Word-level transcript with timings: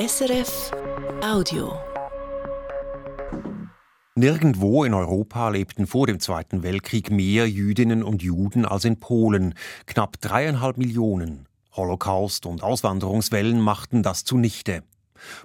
SRF 0.00 0.70
Audio. 1.22 1.78
Nirgendwo 4.14 4.84
in 4.84 4.94
Europa 4.94 5.50
lebten 5.50 5.86
vor 5.86 6.06
dem 6.06 6.20
Zweiten 6.20 6.62
Weltkrieg 6.62 7.10
mehr 7.10 7.46
Jüdinnen 7.46 8.02
und 8.02 8.22
Juden 8.22 8.64
als 8.64 8.86
in 8.86 8.98
Polen, 8.98 9.52
knapp 9.84 10.18
dreieinhalb 10.22 10.78
Millionen. 10.78 11.46
Holocaust 11.72 12.46
und 12.46 12.62
Auswanderungswellen 12.62 13.60
machten 13.60 14.02
das 14.02 14.24
zunichte. 14.24 14.84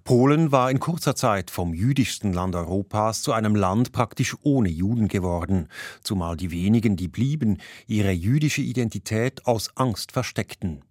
Polen 0.05 0.53
war 0.53 0.71
in 0.71 0.79
kurzer 0.79 1.17
Zeit 1.17 1.51
vom 1.51 1.73
jüdischsten 1.73 2.31
Land 2.31 2.55
Europas 2.55 3.23
zu 3.23 3.33
einem 3.33 3.55
Land 3.55 3.91
praktisch 3.91 4.37
ohne 4.43 4.69
Juden 4.69 5.09
geworden, 5.09 5.67
zumal 6.01 6.37
die 6.37 6.51
wenigen, 6.51 6.95
die 6.95 7.09
blieben, 7.09 7.57
ihre 7.87 8.11
jüdische 8.11 8.61
Identität 8.61 9.45
aus 9.47 9.75
Angst 9.75 10.13
versteckten. 10.13 10.85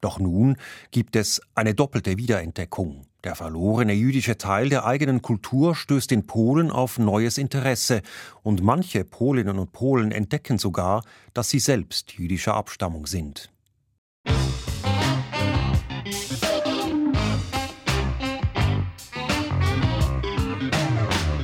Doch 0.00 0.18
nun 0.18 0.56
gibt 0.90 1.16
es 1.16 1.42
eine 1.54 1.74
doppelte 1.74 2.16
Wiederentdeckung. 2.16 3.04
Der 3.22 3.34
verlorene 3.34 3.92
jüdische 3.92 4.38
Teil 4.38 4.70
der 4.70 4.86
eigenen 4.86 5.20
Kultur 5.20 5.74
stößt 5.74 6.10
in 6.12 6.26
Polen 6.26 6.70
auf 6.70 6.98
neues 6.98 7.36
Interesse, 7.36 8.00
und 8.42 8.62
manche 8.62 9.04
Polinnen 9.04 9.58
und 9.58 9.72
Polen 9.72 10.10
entdecken 10.10 10.56
sogar, 10.56 11.04
dass 11.34 11.50
sie 11.50 11.58
selbst 11.58 12.12
jüdischer 12.14 12.54
Abstammung 12.54 13.06
sind. 13.06 13.50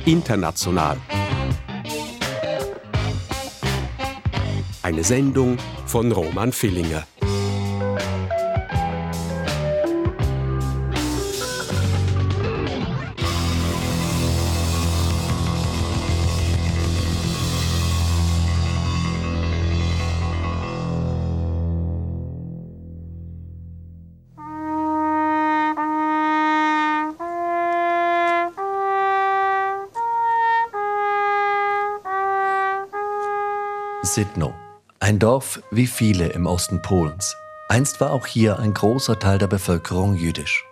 International. 0.05 0.97
Eine 4.81 5.03
Sendung 5.03 5.57
von 5.85 6.11
Roman 6.11 6.51
Fillinger. 6.51 7.05
Sidno, 34.17 34.55
ein 34.99 35.19
Dorf 35.19 35.61
wie 35.69 35.85
viele 35.85 36.29
im 36.29 36.47
Osten 36.47 36.81
Polens. 36.81 37.37
Einst 37.69 38.01
war 38.01 38.09
auch 38.09 38.25
hier 38.25 38.57
ein 38.57 38.73
großer 38.73 39.19
Teil 39.19 39.37
der 39.37 39.45
Bevölkerung 39.45 40.15
jüdisch. 40.15 40.65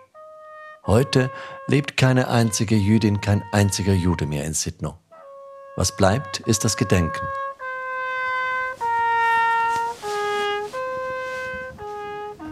Heute 0.84 1.30
lebt 1.68 1.96
keine 1.96 2.26
einzige 2.26 2.74
Jüdin, 2.74 3.20
kein 3.20 3.44
einziger 3.52 3.92
Jude 3.92 4.26
mehr 4.26 4.44
in 4.46 4.52
Sidno. 4.52 4.98
Was 5.76 5.96
bleibt, 5.96 6.40
ist 6.40 6.64
das 6.64 6.76
Gedenken. 6.76 7.24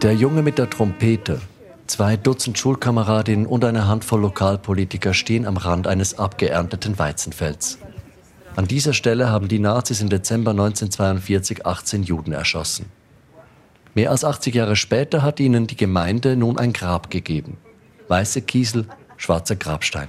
Der 0.01 0.13
Junge 0.13 0.43
mit 0.43 0.57
der 0.57 0.69
Trompete, 0.69 1.41
zwei 1.87 2.15
Dutzend 2.15 2.57
Schulkameradinnen 2.57 3.47
und 3.47 3.65
eine 3.65 3.85
Handvoll 3.85 4.21
Lokalpolitiker 4.21 5.13
stehen 5.13 5.45
am 5.45 5.57
Rand 5.57 5.87
eines 5.87 6.17
abgeernteten 6.17 6.97
Weizenfelds. 6.97 7.79
An 8.55 8.67
dieser 8.67 8.93
Stelle 8.93 9.29
haben 9.29 9.49
die 9.49 9.59
Nazis 9.59 9.99
im 9.99 10.09
Dezember 10.09 10.51
1942 10.51 11.65
18 11.65 12.03
Juden 12.03 12.31
erschossen. 12.31 12.85
Mehr 13.93 14.11
als 14.11 14.23
80 14.23 14.55
Jahre 14.55 14.77
später 14.77 15.23
hat 15.23 15.41
ihnen 15.41 15.67
die 15.67 15.75
Gemeinde 15.75 16.37
nun 16.37 16.57
ein 16.57 16.71
Grab 16.71 17.09
gegeben. 17.09 17.57
Weiße 18.07 18.41
Kiesel, 18.41 18.85
schwarzer 19.17 19.57
Grabstein. 19.57 20.07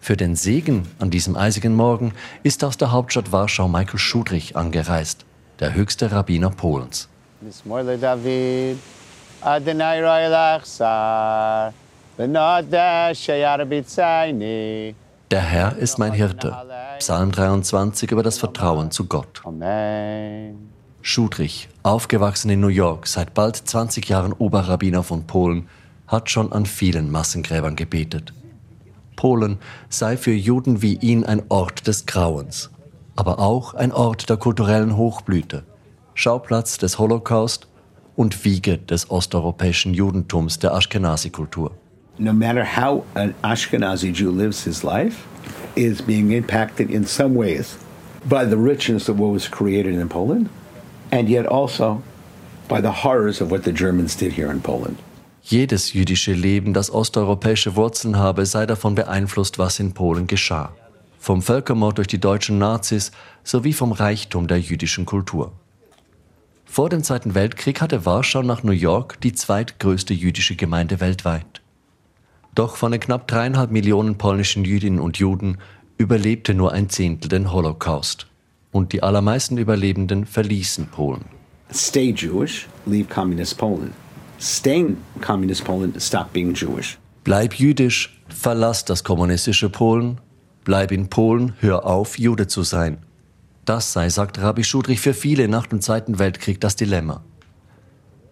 Für 0.00 0.18
den 0.18 0.36
Segen 0.36 0.86
an 0.98 1.10
diesem 1.10 1.34
eisigen 1.34 1.74
Morgen 1.74 2.12
ist 2.42 2.62
aus 2.62 2.76
der 2.76 2.92
Hauptstadt 2.92 3.32
Warschau 3.32 3.68
Michael 3.68 3.98
Schudrich 3.98 4.54
angereist, 4.54 5.24
der 5.58 5.74
höchste 5.74 6.12
Rabbiner 6.12 6.50
Polens. 6.50 7.08
Adonai 9.40 10.02
Der 15.32 15.40
Herr 15.40 15.76
ist 15.76 15.98
mein 15.98 16.12
Hirte. 16.12 16.56
Psalm 17.00 17.32
23 17.32 18.12
über 18.12 18.22
das 18.22 18.38
Vertrauen 18.38 18.92
zu 18.92 19.06
Gott. 19.06 19.42
Amen. 19.44 20.70
Schudrich, 21.02 21.68
aufgewachsen 21.82 22.48
in 22.50 22.60
New 22.60 22.68
York, 22.68 23.08
seit 23.08 23.34
bald 23.34 23.56
20 23.56 24.08
Jahren 24.08 24.32
Oberrabbiner 24.32 25.02
von 25.02 25.26
Polen, 25.26 25.68
hat 26.06 26.30
schon 26.30 26.52
an 26.52 26.64
vielen 26.64 27.10
Massengräbern 27.10 27.74
gebetet. 27.74 28.32
Polen 29.16 29.58
sei 29.88 30.16
für 30.16 30.32
Juden 30.32 30.80
wie 30.80 30.94
ihn 30.94 31.24
ein 31.24 31.42
Ort 31.48 31.88
des 31.88 32.06
Grauens, 32.06 32.70
aber 33.16 33.40
auch 33.40 33.74
ein 33.74 33.90
Ort 33.90 34.30
der 34.30 34.36
kulturellen 34.36 34.96
Hochblüte, 34.96 35.64
Schauplatz 36.14 36.78
des 36.78 37.00
Holocaust 37.00 37.66
und 38.14 38.44
Wiege 38.44 38.78
des 38.78 39.10
osteuropäischen 39.10 39.92
Judentums 39.92 40.60
der 40.60 40.72
Ashkenazi-Kultur. 40.72 41.72
No 42.18 42.32
matter 42.32 42.64
how 42.64 43.04
an 43.14 43.34
Ashkenazi 43.44 44.12
Jew 44.12 44.30
lives 44.30 44.64
his 44.64 44.82
life, 44.82 45.26
is 45.74 46.00
being 46.00 46.32
impacted 46.32 46.90
in 46.90 47.04
some 47.04 47.34
ways 47.34 47.76
by 48.24 48.44
the 48.44 48.56
richness 48.56 49.08
of 49.08 49.18
what 49.18 49.32
was 49.32 49.48
created 49.48 49.94
in 49.94 50.08
Poland, 50.08 50.48
and 51.12 51.28
yet 51.28 51.46
also 51.46 52.02
by 52.68 52.80
the 52.80 53.02
horrors 53.04 53.40
of 53.40 53.50
what 53.50 53.64
the 53.64 53.72
Germans 53.72 54.16
did 54.16 54.32
here 54.32 54.50
in 54.50 54.60
Poland. 54.60 54.96
Jedes 55.42 55.92
jüdische 55.92 56.32
Leben, 56.32 56.72
das 56.72 56.90
osteuropäische 56.90 57.76
Wurzeln 57.76 58.16
habe, 58.16 58.46
sei 58.46 58.66
davon 58.66 58.94
beeinflusst, 58.94 59.58
was 59.58 59.78
in 59.78 59.92
Polen 59.92 60.26
geschah. 60.26 60.72
Vom 61.20 61.42
Völkermord 61.42 61.98
durch 61.98 62.08
die 62.08 62.18
deutschen 62.18 62.58
Nazis 62.58 63.12
sowie 63.44 63.72
vom 63.72 63.92
Reichtum 63.92 64.48
der 64.48 64.58
jüdischen 64.58 65.04
Kultur. 65.06 65.52
Vor 66.64 66.88
dem 66.88 67.04
Zweiten 67.04 67.34
Weltkrieg 67.34 67.80
hatte 67.80 68.04
Warschau 68.04 68.42
nach 68.42 68.64
New 68.64 68.72
York 68.72 69.20
die 69.20 69.32
zweitgrößte 69.32 70.14
jüdische 70.14 70.56
Gemeinde 70.56 70.98
weltweit. 71.00 71.62
Doch 72.56 72.76
von 72.76 72.90
den 72.90 73.00
knapp 73.02 73.28
dreieinhalb 73.28 73.70
Millionen 73.70 74.16
polnischen 74.16 74.64
Jüdinnen 74.64 74.98
und 74.98 75.18
Juden 75.18 75.58
überlebte 75.98 76.54
nur 76.54 76.72
ein 76.72 76.88
Zehntel 76.88 77.28
den 77.28 77.52
Holocaust. 77.52 78.26
Und 78.72 78.94
die 78.94 79.02
allermeisten 79.02 79.58
Überlebenden 79.58 80.24
verließen 80.24 80.86
Polen. 80.86 81.26
Stay 81.70 82.14
Jewish, 82.16 82.66
leave 82.86 83.08
communist 83.12 83.58
Poland. 83.58 83.92
Stay 84.40 84.80
in 84.80 84.96
communist 85.20 85.64
Poland, 85.64 86.00
stop 86.02 86.32
being 86.32 86.54
Jewish. 86.54 86.98
Bleib 87.24 87.54
jüdisch, 87.54 88.18
verlass 88.28 88.86
das 88.86 89.04
kommunistische 89.04 89.68
Polen. 89.68 90.18
Bleib 90.64 90.92
in 90.92 91.08
Polen, 91.10 91.52
hör 91.60 91.84
auf, 91.84 92.18
Jude 92.18 92.46
zu 92.46 92.62
sein. 92.62 92.96
Das 93.66 93.92
sei, 93.92 94.08
sagt 94.08 94.40
Rabbi 94.40 94.64
Schudrich, 94.64 95.00
für 95.00 95.12
viele 95.12 95.48
nach 95.48 95.66
dem 95.66 95.82
Zweiten 95.82 96.18
Weltkrieg 96.18 96.58
das 96.62 96.74
Dilemma. 96.74 97.22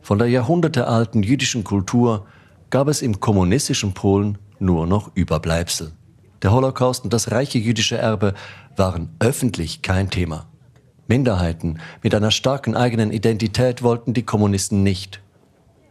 Von 0.01 0.19
der 0.19 0.29
jahrhundertealten 0.29 1.23
jüdischen 1.23 1.63
Kultur 1.63 2.27
gab 2.71 2.89
es 2.89 3.03
im 3.03 3.21
kommunistischen 3.21 3.95
Polen 3.95 4.39
nur 4.59 4.87
noch 4.87 5.11
Überbleibsel. 5.15 5.93
Der 6.43 6.53
Holocaust 6.53 7.05
und 7.05 7.13
das 7.13 7.31
reiche 7.31 7.59
jüdische 7.59 7.97
Erbe 7.97 8.35
waren 8.77 9.15
öffentlich 9.19 9.83
kein 9.83 10.11
Thema. 10.11 10.47
Minderheiten 11.07 11.79
mit 12.03 12.15
einer 12.15 12.31
starken 12.31 12.77
eigenen 12.77 13.13
Identität 13.13 13.83
wollten 13.83 14.15
die 14.15 14.25
Kommunisten 14.25 14.83
nicht. 14.83 15.21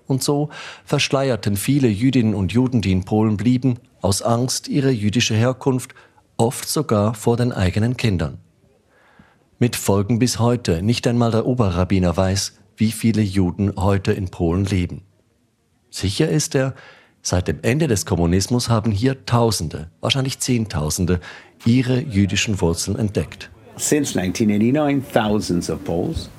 Und 0.08 0.24
so 0.24 0.50
verschleierten 0.86 1.56
viele 1.56 1.88
Jüdinnen 1.88 2.36
und 2.36 2.52
Juden, 2.52 2.82
die 2.82 2.92
in 2.92 3.06
Polen 3.06 3.38
blieben, 3.38 3.80
aus 4.02 4.22
Angst 4.22 4.68
ihre 4.68 4.92
jüdische 4.92 5.36
Herkunft, 5.36 5.96
oft 6.38 6.68
sogar 6.68 7.14
vor 7.14 7.38
den 7.38 7.52
eigenen 7.52 7.96
Kindern. 7.96 8.40
Mit 9.60 9.76
Folgen 9.76 10.20
bis 10.20 10.40
heute, 10.40 10.82
nicht 10.82 11.08
einmal 11.08 11.32
der 11.32 11.46
Oberrabbiner 11.46 12.16
weiß, 12.18 12.60
wie 12.76 12.92
viele 12.92 13.22
Juden 13.22 13.74
heute 13.78 14.12
in 14.12 14.30
Polen 14.30 14.66
leben. 14.66 15.04
Sicher 15.94 16.28
ist 16.28 16.56
er, 16.56 16.74
Seit 17.26 17.48
dem 17.48 17.60
Ende 17.62 17.88
des 17.88 18.06
Kommunismus 18.06 18.68
haben 18.68 18.92
hier 18.92 19.26
Tausende, 19.26 19.88
wahrscheinlich 20.02 20.40
Zehntausende, 20.40 21.22
ihre 21.64 22.00
jüdischen 22.00 22.60
Wurzeln 22.60 23.00
entdeckt. 23.00 23.50
Since 23.78 24.20
1989, 24.20 25.02
thousands 25.14 25.70
of 25.70 25.82
Poles, 25.86 26.30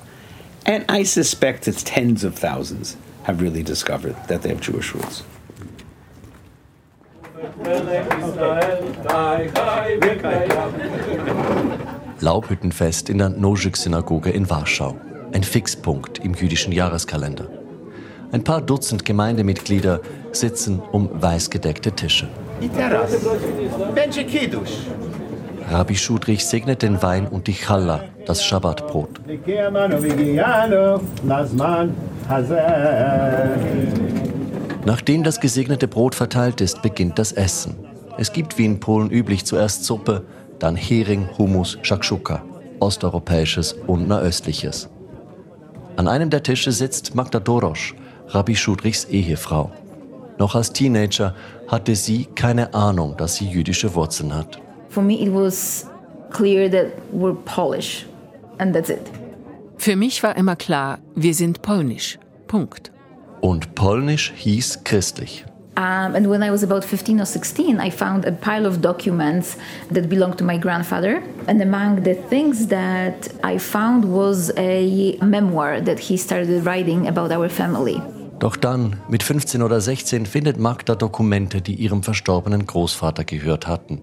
and 0.65 0.85
I 0.91 1.03
suspect 1.03 1.67
it's 1.67 1.83
tens 1.83 2.23
of 2.23 2.39
thousands, 2.39 2.97
have 3.23 3.41
really 3.41 3.63
discovered 3.63 4.15
that 4.27 4.43
they 4.43 4.51
have 4.51 4.61
Jewish 4.61 4.93
roots. 4.93 5.23
Laubhüttenfest 12.19 13.09
in 13.09 13.17
der 13.17 13.29
Nożyk-Synagoge 13.29 14.29
in 14.29 14.47
Warschau. 14.47 14.95
Ein 15.33 15.43
Fixpunkt 15.43 16.19
im 16.19 16.35
jüdischen 16.35 16.71
Jahreskalender. 16.71 17.64
Ein 18.31 18.43
paar 18.43 18.61
Dutzend 18.61 19.05
Gemeindemitglieder 19.05 20.01
sitzen 20.31 20.81
um 20.91 21.09
weißgedeckte 21.13 21.91
Tische. 21.91 22.27
Rabbi 25.69 25.95
Schudrich 25.95 26.45
segnet 26.45 26.81
den 26.81 27.01
Wein 27.01 27.27
und 27.27 27.47
die 27.47 27.53
Challa, 27.53 28.03
das 28.25 28.43
Schabbatbrot. 28.43 29.09
Nachdem 34.85 35.23
das 35.23 35.39
gesegnete 35.39 35.87
Brot 35.87 36.13
verteilt 36.13 36.61
ist, 36.61 36.81
beginnt 36.81 37.17
das 37.17 37.31
Essen. 37.31 37.75
Es 38.17 38.31
gibt 38.31 38.57
wie 38.57 38.65
in 38.65 38.79
Polen 38.79 39.09
üblich 39.09 39.45
zuerst 39.45 39.83
Suppe, 39.85 40.23
dann 40.59 40.75
Hering, 40.75 41.27
Hummus, 41.37 41.77
Shakshuka, 41.81 42.43
osteuropäisches 42.79 43.73
und 43.87 44.07
nahöstliches. 44.07 44.89
An 45.97 46.07
einem 46.07 46.29
der 46.29 46.43
Tische 46.43 46.71
sitzt 46.71 47.15
Magda 47.15 47.39
Dorosch, 47.39 47.95
Rabbi 48.29 48.55
Schudrichs 48.55 49.05
Ehefrau. 49.05 49.71
Noch 50.37 50.55
als 50.55 50.73
Teenager 50.73 51.33
hatte 51.67 51.95
sie 51.95 52.25
keine 52.35 52.73
Ahnung, 52.73 53.15
dass 53.17 53.35
sie 53.35 53.47
jüdische 53.47 53.93
Wurzeln 53.95 54.33
hat. 54.33 54.59
For 54.89 55.03
me 55.03 55.21
it 55.21 55.33
was 55.33 55.87
clear 56.31 56.69
that 56.69 56.87
we're 57.13 57.35
Polish 57.45 58.05
and 58.57 58.73
that's 58.73 58.89
it. 58.89 59.01
Für 59.77 59.95
mich 59.95 60.23
war 60.23 60.35
immer 60.35 60.55
klar, 60.55 60.99
wir 61.15 61.33
sind 61.33 61.61
polnisch. 61.61 62.17
Punkt. 62.47 62.91
Und 63.41 63.75
polnisch 63.75 64.33
hieß 64.35 64.83
christlich. 64.83 65.45
Um, 65.77 66.15
and 66.15 66.29
when 66.29 66.41
I 66.41 66.51
was 66.51 66.63
about 66.63 66.85
15 66.85 67.19
or 67.19 67.25
16, 67.25 67.81
I 67.81 67.89
found 67.89 68.23
a 68.25 68.31
pile 68.31 68.65
of 68.65 68.81
documents 68.81 69.57
that 69.91 70.07
belonged 70.07 70.37
to 70.37 70.45
my 70.45 70.57
grandfather. 70.57 71.21
And 71.47 71.61
among 71.61 72.03
the 72.03 72.15
things 72.15 72.67
that 72.67 73.27
I 73.43 73.57
found 73.57 74.05
was 74.05 74.51
a 74.55 75.17
memoir 75.21 75.81
that 75.81 75.99
he 75.99 76.15
started 76.15 76.65
writing 76.65 77.07
about 77.07 77.33
our 77.33 77.49
family. 77.49 78.01
Doch 78.39 78.57
dann, 78.57 78.97
mit 79.09 79.23
15 79.23 79.61
oder 79.61 79.79
16, 79.79 80.25
findet 80.25 80.59
Magda 80.59 80.95
Dokumente, 80.95 81.61
die 81.61 81.75
ihrem 81.75 82.03
verstorbenen 82.03 82.65
Großvater 82.65 83.23
gehört 83.23 83.67
hatten. 83.67 84.01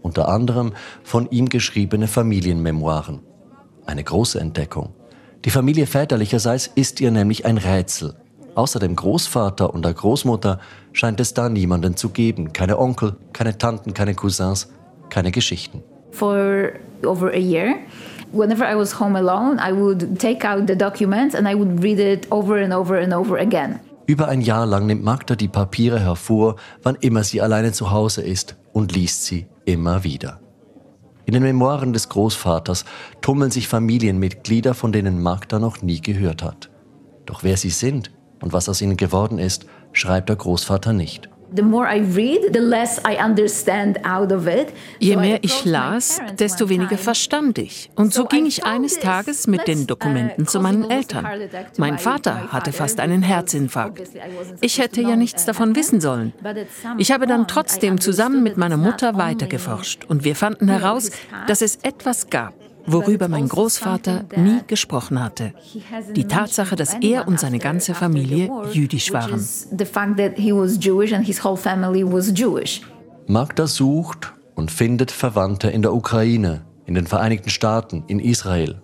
Unter 0.00 0.28
anderem 0.28 0.72
von 1.02 1.30
ihm 1.30 1.48
geschriebene 1.48 2.08
Familienmemoiren. 2.08 3.20
Eine 3.86 4.04
große 4.04 4.40
Entdeckung. 4.40 4.94
Die 5.44 5.50
Familie 5.50 5.86
väterlicherseits 5.86 6.70
ist 6.74 7.00
ihr 7.00 7.10
nämlich 7.10 7.44
ein 7.44 7.58
Rätsel. 7.58 8.14
Außer 8.54 8.78
dem 8.78 8.96
Großvater 8.96 9.74
und 9.74 9.84
der 9.84 9.92
Großmutter 9.92 10.60
scheint 10.92 11.20
es 11.20 11.34
da 11.34 11.48
niemanden 11.48 11.96
zu 11.96 12.08
geben. 12.08 12.52
Keine 12.52 12.78
Onkel, 12.78 13.16
keine 13.32 13.58
Tanten, 13.58 13.92
keine 13.92 14.14
Cousins, 14.14 14.68
keine 15.10 15.32
Geschichten. 15.32 15.82
For 16.12 16.70
over 17.04 17.28
a 17.32 17.36
year, 17.38 17.74
whenever 18.34 18.64
I 18.64 18.76
was 18.76 18.98
home 19.00 19.16
alone, 19.16 19.58
I 19.58 19.72
would 19.72 20.18
take 20.18 20.44
out 20.44 20.66
the 20.66 20.76
documents 20.76 21.34
and 21.34 21.48
I 21.48 21.54
would 21.54 21.82
read 21.82 21.98
it 21.98 22.26
over 22.30 22.58
and 22.62 22.72
over 22.72 22.98
and 22.98 23.12
over 23.12 23.38
again. 23.38 23.80
Über 24.06 24.28
ein 24.28 24.42
Jahr 24.42 24.66
lang 24.66 24.86
nimmt 24.86 25.02
Magda 25.02 25.34
die 25.34 25.48
Papiere 25.48 26.00
hervor, 26.00 26.56
wann 26.82 26.96
immer 27.00 27.24
sie 27.24 27.40
alleine 27.40 27.72
zu 27.72 27.90
Hause 27.90 28.22
ist 28.22 28.56
und 28.72 28.94
liest 28.94 29.24
sie 29.24 29.46
immer 29.64 30.04
wieder. 30.04 30.40
In 31.26 31.32
den 31.32 31.42
Memoiren 31.42 31.94
des 31.94 32.10
Großvaters 32.10 32.84
tummeln 33.22 33.50
sich 33.50 33.66
Familienmitglieder, 33.66 34.74
von 34.74 34.92
denen 34.92 35.22
Magda 35.22 35.58
noch 35.58 35.80
nie 35.80 36.02
gehört 36.02 36.42
hat. 36.42 36.68
Doch 37.24 37.42
wer 37.42 37.56
sie 37.56 37.70
sind 37.70 38.10
und 38.42 38.52
was 38.52 38.68
aus 38.68 38.82
ihnen 38.82 38.98
geworden 38.98 39.38
ist, 39.38 39.64
schreibt 39.92 40.28
der 40.28 40.36
Großvater 40.36 40.92
nicht. 40.92 41.30
Je 44.98 45.16
mehr 45.16 45.38
ich 45.42 45.64
las, 45.64 46.20
desto 46.38 46.68
weniger 46.68 46.98
verstand 46.98 47.58
ich. 47.58 47.90
Und 47.94 48.12
so 48.12 48.24
ging 48.24 48.46
ich 48.46 48.64
eines 48.64 48.98
Tages 48.98 49.46
mit 49.46 49.68
den 49.68 49.86
Dokumenten 49.86 50.46
zu 50.46 50.60
meinen 50.60 50.90
Eltern. 50.90 51.26
Mein 51.76 51.98
Vater 51.98 52.52
hatte 52.52 52.72
fast 52.72 52.98
einen 52.98 53.22
Herzinfarkt. 53.22 54.02
Ich 54.60 54.78
hätte 54.78 55.00
ja 55.00 55.16
nichts 55.16 55.44
davon 55.44 55.76
wissen 55.76 56.00
sollen. 56.00 56.32
Ich 56.98 57.12
habe 57.12 57.26
dann 57.26 57.46
trotzdem 57.46 58.00
zusammen 58.00 58.42
mit 58.42 58.56
meiner 58.56 58.76
Mutter 58.76 59.16
weitergeforscht 59.16 60.04
und 60.06 60.24
wir 60.24 60.34
fanden 60.34 60.68
heraus, 60.68 61.10
dass 61.46 61.62
es 61.62 61.76
etwas 61.82 62.30
gab, 62.30 62.54
worüber 62.86 63.28
mein 63.28 63.48
Großvater 63.48 64.24
nie 64.36 64.60
gesprochen 64.66 65.22
hatte. 65.22 65.52
Die 66.14 66.24
Tatsache, 66.24 66.76
dass 66.76 66.94
er 67.00 67.26
und 67.28 67.40
seine 67.40 67.58
ganze 67.58 67.94
Familie 67.94 68.50
jüdisch 68.72 69.12
waren. 69.12 69.46
Magda 73.26 73.66
sucht 73.66 74.32
und 74.54 74.70
findet 74.70 75.10
Verwandte 75.10 75.70
in 75.70 75.82
der 75.82 75.94
Ukraine, 75.94 76.64
in 76.86 76.94
den 76.94 77.06
Vereinigten 77.06 77.50
Staaten, 77.50 78.04
in 78.06 78.20
Israel. 78.20 78.82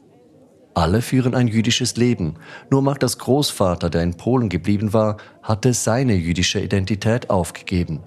Alle 0.75 1.03
führen 1.03 1.35
ein 1.35 1.49
jüdisches 1.49 1.97
Leben. 1.97 2.37
Nur 2.71 2.81
Magdas 2.81 3.19
Großvater, 3.19 3.91
der 3.91 4.03
in 4.03 4.17
Polen 4.17 4.49
geblieben 4.49 4.93
war, 4.93 5.17
hatte 5.43 5.75
seine 5.75 6.15
jüdische 6.15 6.61
Identität 6.61 7.29
aufgegeben. 7.29 8.01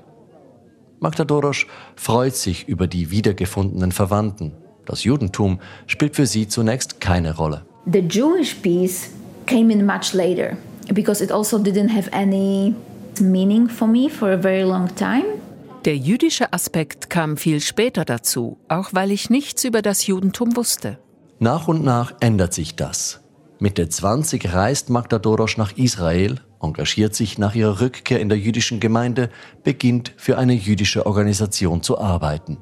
Magda 0.99 1.25
Dorosch 1.25 1.67
freut 1.95 2.35
sich 2.35 2.67
über 2.67 2.87
die 2.87 3.11
wiedergefundenen 3.11 3.91
Verwandten. 3.91 4.53
Das 4.85 5.03
Judentum 5.03 5.59
spielt 5.87 6.15
für 6.15 6.25
sie 6.25 6.47
zunächst 6.47 6.99
keine 6.99 7.35
Rolle. 7.35 7.65
The 7.91 7.99
Jewish 7.99 8.55
piece 8.55 9.09
came 9.45 9.71
in 9.71 9.85
much 9.85 10.13
later 10.13 10.57
because 10.93 11.23
it 11.23 11.31
also 11.31 11.57
didn't 11.57 11.93
have 11.93 12.11
any 12.13 12.73
meaning 13.19 13.67
for 13.69 13.87
me 13.87 14.09
for 14.09 14.29
a 14.29 14.37
very 14.37 14.63
long 14.63 14.93
time. 14.95 15.25
Der 15.85 15.97
jüdische 15.97 16.53
Aspekt 16.53 17.09
kam 17.09 17.35
viel 17.35 17.59
später 17.59 18.05
dazu, 18.05 18.57
auch 18.69 18.89
weil 18.93 19.11
ich 19.11 19.29
nichts 19.29 19.65
über 19.65 19.81
das 19.81 20.07
Judentum 20.07 20.55
wusste. 20.55 20.97
Nach 21.39 21.67
und 21.67 21.83
nach 21.83 22.13
ändert 22.21 22.53
sich 22.53 22.77
das. 22.77 23.19
Mitte 23.59 23.89
20 23.89 24.53
reist 24.53 24.89
Magda 24.89 25.19
Dorosch 25.19 25.57
nach 25.57 25.77
Israel, 25.77 26.39
engagiert 26.61 27.15
sich 27.15 27.37
nach 27.37 27.53
ihrer 27.53 27.81
Rückkehr 27.81 28.21
in 28.21 28.29
der 28.29 28.37
jüdischen 28.37 28.79
Gemeinde, 28.79 29.29
beginnt 29.63 30.13
für 30.15 30.37
eine 30.37 30.53
jüdische 30.53 31.05
Organisation 31.05 31.83
zu 31.83 31.97
arbeiten. 31.97 32.57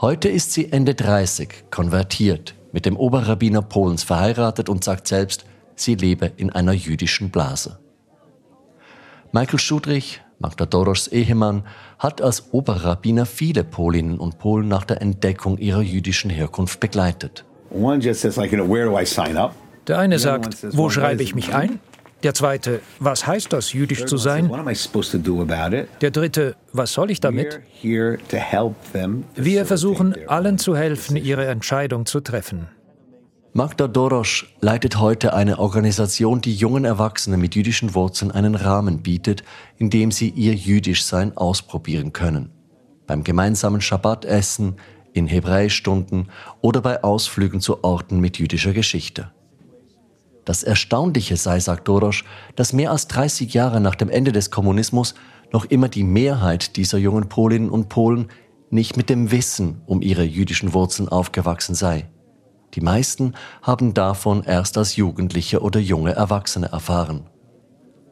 Heute 0.00 0.28
ist 0.28 0.52
sie 0.52 0.72
Ende 0.72 0.94
30, 0.96 1.66
konvertiert, 1.70 2.56
mit 2.72 2.84
dem 2.84 2.96
Oberrabbiner 2.96 3.62
Polens 3.62 4.02
verheiratet 4.02 4.68
und 4.68 4.82
sagt 4.82 5.06
selbst, 5.06 5.44
sie 5.76 5.94
lebe 5.94 6.32
in 6.36 6.50
einer 6.50 6.72
jüdischen 6.72 7.30
Blase. 7.30 7.78
Michael 9.30 9.60
Schudrich, 9.60 10.20
Magda 10.40 10.66
Doroschs 10.66 11.06
Ehemann, 11.06 11.62
hat 12.00 12.20
als 12.20 12.52
Oberrabbiner 12.52 13.24
viele 13.24 13.62
Polinnen 13.62 14.18
und 14.18 14.38
Polen 14.38 14.66
nach 14.66 14.84
der 14.84 15.00
Entdeckung 15.00 15.58
ihrer 15.58 15.82
jüdischen 15.82 16.30
Herkunft 16.30 16.80
begleitet. 16.80 17.44
Der 19.86 19.98
eine 19.98 20.18
sagt, 20.18 20.76
wo 20.76 20.90
schreibe 20.90 21.22
ich 21.22 21.36
mich 21.36 21.54
ein? 21.54 21.78
Der 22.24 22.32
zweite, 22.32 22.80
was 23.00 23.26
heißt 23.26 23.52
das, 23.52 23.74
jüdisch 23.74 24.06
zu 24.06 24.16
sein? 24.16 24.50
Der 26.00 26.10
dritte, 26.10 26.56
was 26.72 26.92
soll 26.94 27.10
ich 27.10 27.20
damit? 27.20 27.60
Wir 27.82 29.66
versuchen 29.66 30.14
allen 30.26 30.58
zu 30.58 30.74
helfen, 30.74 31.16
ihre 31.16 31.46
Entscheidung 31.46 32.06
zu 32.06 32.20
treffen. 32.20 32.68
Magda 33.52 33.86
Dorosch 33.86 34.52
leitet 34.60 34.98
heute 34.98 35.34
eine 35.34 35.58
Organisation, 35.58 36.40
die 36.40 36.54
jungen 36.54 36.86
Erwachsenen 36.86 37.40
mit 37.40 37.54
jüdischen 37.54 37.94
Wurzeln 37.94 38.32
einen 38.32 38.54
Rahmen 38.54 39.02
bietet, 39.02 39.44
in 39.76 39.90
dem 39.90 40.10
sie 40.10 40.30
ihr 40.30 40.54
Jüdischsein 40.54 41.36
ausprobieren 41.36 42.14
können. 42.14 42.50
Beim 43.06 43.22
gemeinsamen 43.22 43.82
Schabbatessen, 43.82 44.76
in 45.12 45.26
Hebräischstunden 45.28 46.30
oder 46.62 46.80
bei 46.80 47.04
Ausflügen 47.04 47.60
zu 47.60 47.84
Orten 47.84 48.18
mit 48.18 48.38
jüdischer 48.38 48.72
Geschichte. 48.72 49.30
Das 50.44 50.62
Erstaunliche 50.62 51.36
sei, 51.36 51.58
sagt 51.58 51.88
Dorosch, 51.88 52.24
dass 52.54 52.72
mehr 52.72 52.90
als 52.90 53.08
30 53.08 53.54
Jahre 53.54 53.80
nach 53.80 53.94
dem 53.94 54.10
Ende 54.10 54.32
des 54.32 54.50
Kommunismus 54.50 55.14
noch 55.52 55.64
immer 55.64 55.88
die 55.88 56.04
Mehrheit 56.04 56.76
dieser 56.76 56.98
jungen 56.98 57.28
Polinnen 57.28 57.70
und 57.70 57.88
Polen 57.88 58.28
nicht 58.70 58.96
mit 58.96 59.08
dem 59.08 59.30
Wissen 59.30 59.82
um 59.86 60.02
ihre 60.02 60.24
jüdischen 60.24 60.74
Wurzeln 60.74 61.08
aufgewachsen 61.08 61.74
sei. 61.74 62.08
Die 62.74 62.80
meisten 62.80 63.34
haben 63.62 63.94
davon 63.94 64.42
erst 64.42 64.76
als 64.76 64.96
Jugendliche 64.96 65.62
oder 65.62 65.78
junge 65.80 66.12
Erwachsene 66.12 66.66
erfahren. 66.72 67.30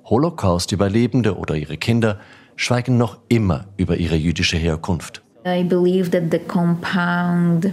Holocaust-Überlebende 0.05 1.37
oder 1.37 1.57
ihre 1.57 1.77
Kinder 1.77 2.21
schweigen 2.55 2.97
noch 2.97 3.19
immer 3.29 3.67
über 3.77 3.97
ihre 3.97 4.17
jüdische 4.17 4.57
Herkunft. 4.57 5.23
I 5.45 5.65
believe 5.65 6.11
that 6.11 6.31
the 6.31 6.39
compound 6.39 7.73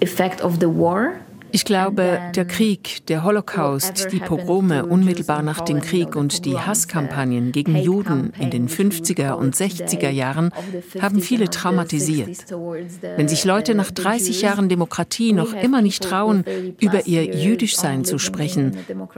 effect 0.00 0.42
of 0.42 0.54
the 0.60 0.66
war 0.66 1.10
ich 1.52 1.64
glaube, 1.64 2.18
der 2.34 2.44
Krieg, 2.44 3.06
der 3.06 3.24
Holocaust, 3.24 4.08
die 4.10 4.18
Pogrome 4.18 4.86
unmittelbar 4.86 5.42
nach 5.42 5.60
dem 5.60 5.80
Krieg 5.80 6.16
und 6.16 6.44
die 6.44 6.56
Hasskampagnen 6.56 7.52
gegen 7.52 7.76
Juden 7.76 8.32
in 8.38 8.50
den 8.50 8.68
50er 8.68 9.32
und 9.32 9.54
60er 9.54 10.10
Jahren 10.10 10.50
haben 11.00 11.20
viele 11.20 11.50
traumatisiert. 11.50 12.46
Wenn 13.16 13.28
sich 13.28 13.44
Leute 13.44 13.74
nach 13.74 13.90
30 13.90 14.42
Jahren 14.42 14.68
Demokratie 14.68 15.32
noch 15.32 15.52
immer 15.52 15.82
nicht 15.82 16.02
trauen, 16.02 16.44
über 16.80 17.06
ihr 17.06 17.24
Jüdischsein 17.24 18.04
zu 18.04 18.18
sprechen, 18.18 18.76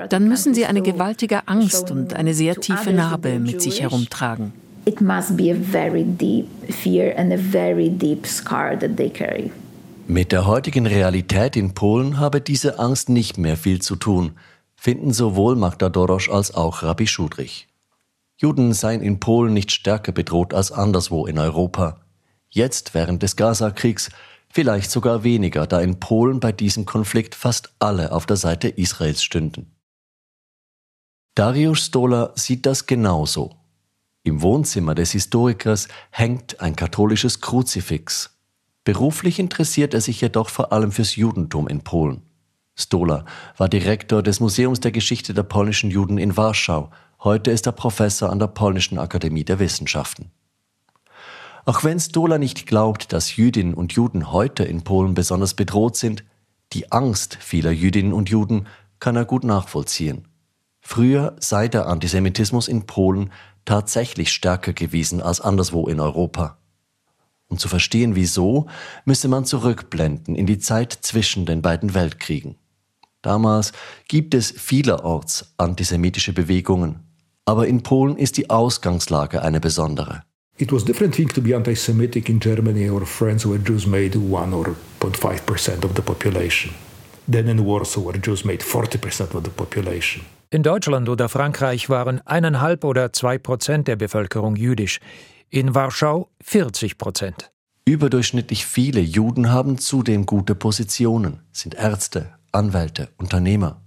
dann 0.09 0.29
müssen 0.29 0.55
sie 0.55 0.67
eine 0.67 0.83
gewaltige 0.83 1.47
Angst 1.47 1.91
und 1.91 2.15
eine 2.15 2.35
sehr 2.35 2.57
tiefe 2.57 2.93
Narbe 2.93 3.39
mit 3.39 3.63
sich 3.63 3.83
herumtragen. 3.83 4.53
It 4.87 5.01
must 5.01 5.37
be 5.37 5.51
a 5.51 5.55
very 5.55 6.05
deep 6.05 6.47
fear 6.71 7.15
and 7.17 7.33
a 7.33 7.39
very 7.39 7.89
deep 7.89 8.27
scar 8.27 8.79
that 8.79 8.97
they 8.99 9.09
carry. 9.09 9.51
Mit 10.07 10.33
der 10.33 10.47
heutigen 10.47 10.87
Realität 10.87 11.57
in 11.57 11.73
Polen 11.73 12.19
habe 12.19 12.43
diese 12.43 12.79
Angst 12.79 13.09
nicht 13.09 13.39
mehr 13.39 13.57
viel 13.57 13.81
zu 13.81 13.97
tun, 13.97 14.33
finden 14.77 15.15
sowohl 15.15 15.57
Magda 15.57 15.89
Dorosch 15.89 16.29
als 16.29 16.55
auch 16.55 16.83
Rabbi 16.83 17.07
Schudrich. 17.07 17.69
Juden 18.37 18.75
seien 18.75 19.01
in 19.01 19.19
Polen 19.19 19.55
nicht 19.55 19.73
stärker 19.73 20.13
bedroht 20.13 20.53
als 20.53 20.73
anderswo 20.73 21.27
in 21.27 21.39
Europa. 21.39 22.01
Jetzt 22.51 22.93
während 22.93 23.23
des 23.23 23.37
Gaza-Kriegs 23.37 24.11
vielleicht 24.51 24.91
sogar 24.91 25.25
weniger, 25.25 25.67
da 25.67 25.81
in 25.81 25.99
Polen 26.01 26.39
bei 26.39 26.53
diesem 26.53 26.85
Konflikt 26.85 27.35
fast 27.35 27.73
alle 27.79 28.13
auf 28.13 28.27
der 28.27 28.37
Seite 28.37 28.69
Israels 28.69 29.25
stünden. 29.25 29.73
Dariusz 31.35 31.87
Stola 31.87 32.33
sieht 32.35 32.67
das 32.67 32.85
genauso. 32.85 33.57
Im 34.23 34.43
Wohnzimmer 34.43 34.95
des 34.95 35.13
Historikers 35.13 35.89
hängt 36.11 36.61
ein 36.61 36.77
katholisches 36.77 37.41
Kruzifix. 37.41 38.34
Beruflich 38.85 39.39
interessiert 39.39 39.95
er 39.95 40.03
sich 40.03 40.21
jedoch 40.21 40.51
vor 40.51 40.73
allem 40.73 40.93
fürs 40.93 41.17
Judentum 41.17 41.69
in 41.69 41.81
Polen. 41.81 42.23
Stola 42.77 43.25
war 43.57 43.69
Direktor 43.69 44.23
des 44.23 44.41
Museums 44.41 44.81
der 44.81 44.93
Geschichte 44.93 45.33
der 45.33 45.45
polnischen 45.45 45.91
Juden 45.91 46.19
in 46.19 46.37
Warschau. 46.37 46.91
Heute 47.23 47.51
ist 47.51 47.67
er 47.67 47.73
Professor 47.73 48.31
an 48.31 48.39
der 48.39 48.49
Polnischen 48.49 48.99
Akademie 48.99 49.45
der 49.45 49.59
Wissenschaften. 49.59 50.31
Auch 51.65 51.83
wenn 51.83 51.99
Stola 51.99 52.37
nicht 52.37 52.67
glaubt, 52.67 53.15
dass 53.15 53.37
Jüdinnen 53.37 53.73
und 53.73 53.95
Juden 53.95 54.33
heute 54.33 54.65
in 54.65 54.85
Polen 54.85 55.15
besonders 55.15 55.55
bedroht 55.55 55.97
sind, 55.97 56.25
die 56.75 56.93
Angst 56.93 57.39
vieler 57.41 57.71
Jüdinnen 57.71 58.13
und 58.13 58.29
Juden 58.29 58.67
kann 58.99 59.17
er 59.17 59.25
gut 59.25 59.45
nachvollziehen. 59.45 60.29
Früher 60.81 61.37
sei 61.39 61.69
der 61.69 61.87
Antisemitismus 61.87 62.69
in 62.69 62.85
Polen 62.85 63.33
tatsächlich 63.65 64.31
stärker 64.31 64.75
gewesen 64.75 65.23
als 65.23 65.41
anderswo 65.41 65.87
in 65.87 66.01
Europa. 66.01 66.59
Um 67.55 67.59
zu 67.59 67.69
verstehen, 67.69 68.17
wieso, 68.17 68.67
müsse 69.05 69.29
man 69.29 69.45
zurückblenden 69.45 70.35
in 70.35 70.45
die 70.45 70.59
Zeit 70.59 70.93
zwischen 70.93 71.47
den 71.47 71.63
beiden 71.63 71.95
Weltkriegen. 71.95 72.57
Damals 73.23 73.71
gibt 74.09 74.35
es 74.35 74.51
vielerorts 74.51 75.55
antisemitische 75.57 76.33
Bewegungen, 76.33 77.05
aber 77.45 77.69
in 77.69 77.85
Polen 77.85 78.17
ist 78.17 78.39
die 78.39 78.51
Ausgangslage 78.51 79.41
eine 79.43 79.61
besondere. 79.61 80.25
It 80.59 80.73
was 80.73 80.85
different 80.85 81.15
thing 81.15 81.29
to 81.29 81.41
be 81.41 81.55
anti-Semitic 81.55 82.29
in 82.29 82.41
Germany 82.41 82.91
or 82.91 83.07
France 83.07 83.49
where 83.49 83.61
Jews 83.65 83.87
made 83.87 84.19
1 84.19 84.53
or 84.53 84.75
0.5% 84.99 85.85
of 85.85 85.93
the 85.95 86.03
population. 86.03 86.73
Then 87.31 87.47
in 87.47 87.65
Warsaw 87.65 88.05
where 88.05 88.19
Jews 88.19 88.45
made 88.45 88.65
40% 88.65 89.33
of 89.33 89.45
the 89.45 89.51
population. 89.51 90.25
In 90.51 90.65
Deutschland 90.65 91.09
oder 91.09 91.29
Frankreich 91.29 91.89
waren 91.89 92.21
eineinhalb 92.27 92.83
oder 92.83 93.13
zwei 93.13 93.39
Prozent 93.39 93.87
der 93.87 93.95
Bevölkerung 93.95 94.57
jüdisch, 94.57 94.99
in 95.55 95.73
Warschau 95.73 96.31
40 96.43 96.99
Prozent. 96.99 97.53
Überdurchschnittlich 97.85 98.67
viele 98.67 99.01
Juden 99.01 99.53
haben 99.53 99.79
zudem 99.79 100.27
gute 100.27 100.57
Positionen, 100.57 101.43
sind 101.53 101.75
Ärzte, 101.77 102.33
Anwälte, 102.51 103.11
Unternehmer. 103.19 103.81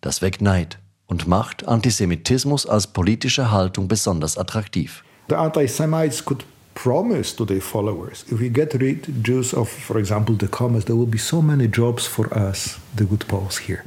Das 0.00 0.22
weckt 0.22 0.40
Neid 0.40 0.78
und 1.06 1.28
macht 1.28 1.68
Antisemitismus 1.68 2.64
als 2.64 2.86
politische 2.86 3.50
Haltung 3.50 3.86
besonders 3.86 4.38
attraktiv. 4.38 5.04
The 5.28 5.34
anti-Semites 5.34 6.24
could 6.24 6.46
promise 6.74 7.36
to 7.36 7.44
their 7.44 7.60
followers, 7.60 8.24
if 8.30 8.40
we 8.40 8.48
get 8.48 8.74
rid 8.80 9.06
Jews 9.22 9.52
of, 9.52 9.68
for 9.68 9.96
example, 9.96 10.34
the 10.40 10.48
commerce, 10.48 10.86
there 10.86 10.96
will 10.96 11.06
be 11.06 11.18
so 11.18 11.42
many 11.42 11.68
jobs 11.70 12.06
for 12.06 12.34
us, 12.34 12.78
the 12.96 13.04
good 13.04 13.28
Poles 13.28 13.58
here. 13.58 13.82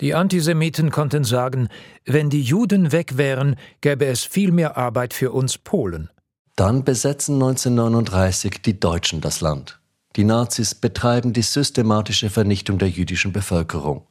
Die 0.00 0.14
Antisemiten 0.14 0.90
konnten 0.90 1.24
sagen, 1.24 1.68
wenn 2.04 2.30
die 2.30 2.42
Juden 2.42 2.92
weg 2.92 3.16
wären, 3.16 3.56
gäbe 3.80 4.06
es 4.06 4.22
viel 4.22 4.52
mehr 4.52 4.76
Arbeit 4.76 5.14
für 5.14 5.32
uns 5.32 5.58
Polen. 5.58 6.10
Dann 6.56 6.84
besetzen 6.84 7.34
1939 7.34 8.62
die 8.62 8.80
Deutschen 8.80 9.20
das 9.20 9.40
Land. 9.40 9.78
Die 10.16 10.24
Nazis 10.24 10.74
betreiben 10.74 11.32
die 11.32 11.42
systematische 11.42 12.30
Vernichtung 12.30 12.78
der 12.78 12.88
jüdischen 12.88 13.32
Bevölkerung. 13.32 14.06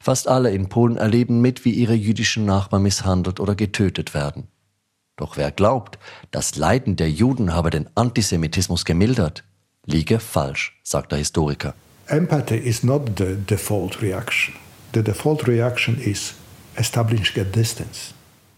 Fast 0.00 0.28
alle 0.28 0.50
in 0.50 0.68
Polen 0.68 0.96
erleben 0.96 1.40
mit, 1.40 1.64
wie 1.64 1.70
ihre 1.70 1.94
jüdischen 1.94 2.44
Nachbarn 2.44 2.82
misshandelt 2.82 3.40
oder 3.40 3.54
getötet 3.54 4.12
werden. 4.12 4.48
Doch 5.16 5.36
wer 5.36 5.52
glaubt, 5.52 5.98
das 6.32 6.56
Leiden 6.56 6.96
der 6.96 7.10
Juden 7.10 7.54
habe 7.54 7.70
den 7.70 7.88
Antisemitismus 7.94 8.84
gemildert, 8.84 9.44
liege 9.86 10.18
falsch, 10.18 10.78
sagt 10.82 11.12
der 11.12 11.20
Historiker. 11.20 11.74
Empathy 12.08 12.56
is 12.56 12.82
not 12.82 13.12
the 13.16 13.36
default 13.48 14.02
reaction 14.02 14.54
the 14.94 15.02
default 15.02 15.48
reaction 15.48 15.98
is 15.98 16.34
establishing 16.76 17.42
a 17.42 17.44
distance. 17.44 18.13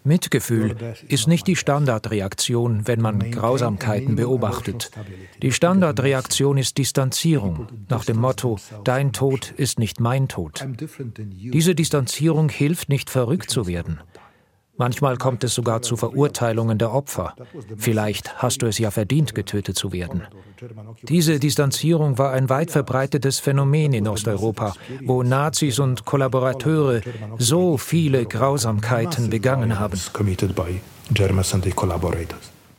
Mitgefühl 0.06 0.76
ist 1.08 1.26
nicht 1.26 1.46
die 1.46 1.56
Standardreaktion, 1.56 2.86
wenn 2.86 3.00
man 3.00 3.30
Grausamkeiten 3.30 4.16
beobachtet. 4.16 4.90
Die 5.42 5.52
Standardreaktion 5.52 6.56
ist 6.56 6.78
Distanzierung, 6.78 7.66
nach 7.88 8.04
dem 8.04 8.18
Motto, 8.18 8.58
dein 8.84 9.12
Tod 9.12 9.52
ist 9.56 9.78
nicht 9.78 10.00
mein 10.00 10.28
Tod. 10.28 10.66
Diese 11.18 11.74
Distanzierung 11.74 12.48
hilft 12.48 12.88
nicht 12.88 13.10
verrückt 13.10 13.50
zu 13.50 13.66
werden. 13.66 13.98
Manchmal 14.78 15.16
kommt 15.16 15.42
es 15.44 15.54
sogar 15.54 15.82
zu 15.82 15.96
Verurteilungen 15.96 16.78
der 16.78 16.92
Opfer. 16.92 17.34
Vielleicht 17.76 18.36
hast 18.42 18.62
du 18.62 18.66
es 18.66 18.78
ja 18.78 18.90
verdient, 18.90 19.34
getötet 19.34 19.76
zu 19.76 19.92
werden. 19.92 20.22
Diese 21.02 21.38
Distanzierung 21.38 22.18
war 22.18 22.32
ein 22.32 22.48
weit 22.48 22.70
verbreitetes 22.70 23.38
Phänomen 23.38 23.92
in 23.92 24.08
Osteuropa, 24.08 24.74
wo 25.04 25.22
Nazis 25.22 25.78
und 25.78 26.04
Kollaborateure 26.04 27.00
so 27.38 27.78
viele 27.78 28.26
Grausamkeiten 28.26 29.30
begangen 29.30 29.78
haben. 29.78 30.00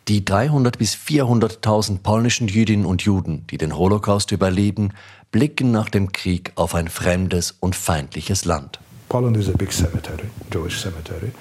Die 0.07 0.23
300 0.23 0.77
bis 0.77 0.95
400.000 0.95 1.99
polnischen 1.99 2.47
Jüdinnen 2.47 2.85
und 2.85 3.01
Juden, 3.01 3.45
die 3.47 3.57
den 3.57 3.75
Holocaust 3.75 4.31
überleben, 4.31 4.93
blicken 5.31 5.71
nach 5.71 5.89
dem 5.89 6.13
Krieg 6.13 6.53
auf 6.55 6.75
ein 6.75 6.87
fremdes 6.87 7.57
und 7.59 7.75
feindliches 7.75 8.45
Land. 8.45 8.79
Poland 9.09 9.37
is 9.37 9.49
a 9.49 9.53
big 9.53 9.71
cemetery, 9.71 10.29
Jewish 10.51 10.81
cemetery. 10.81 11.31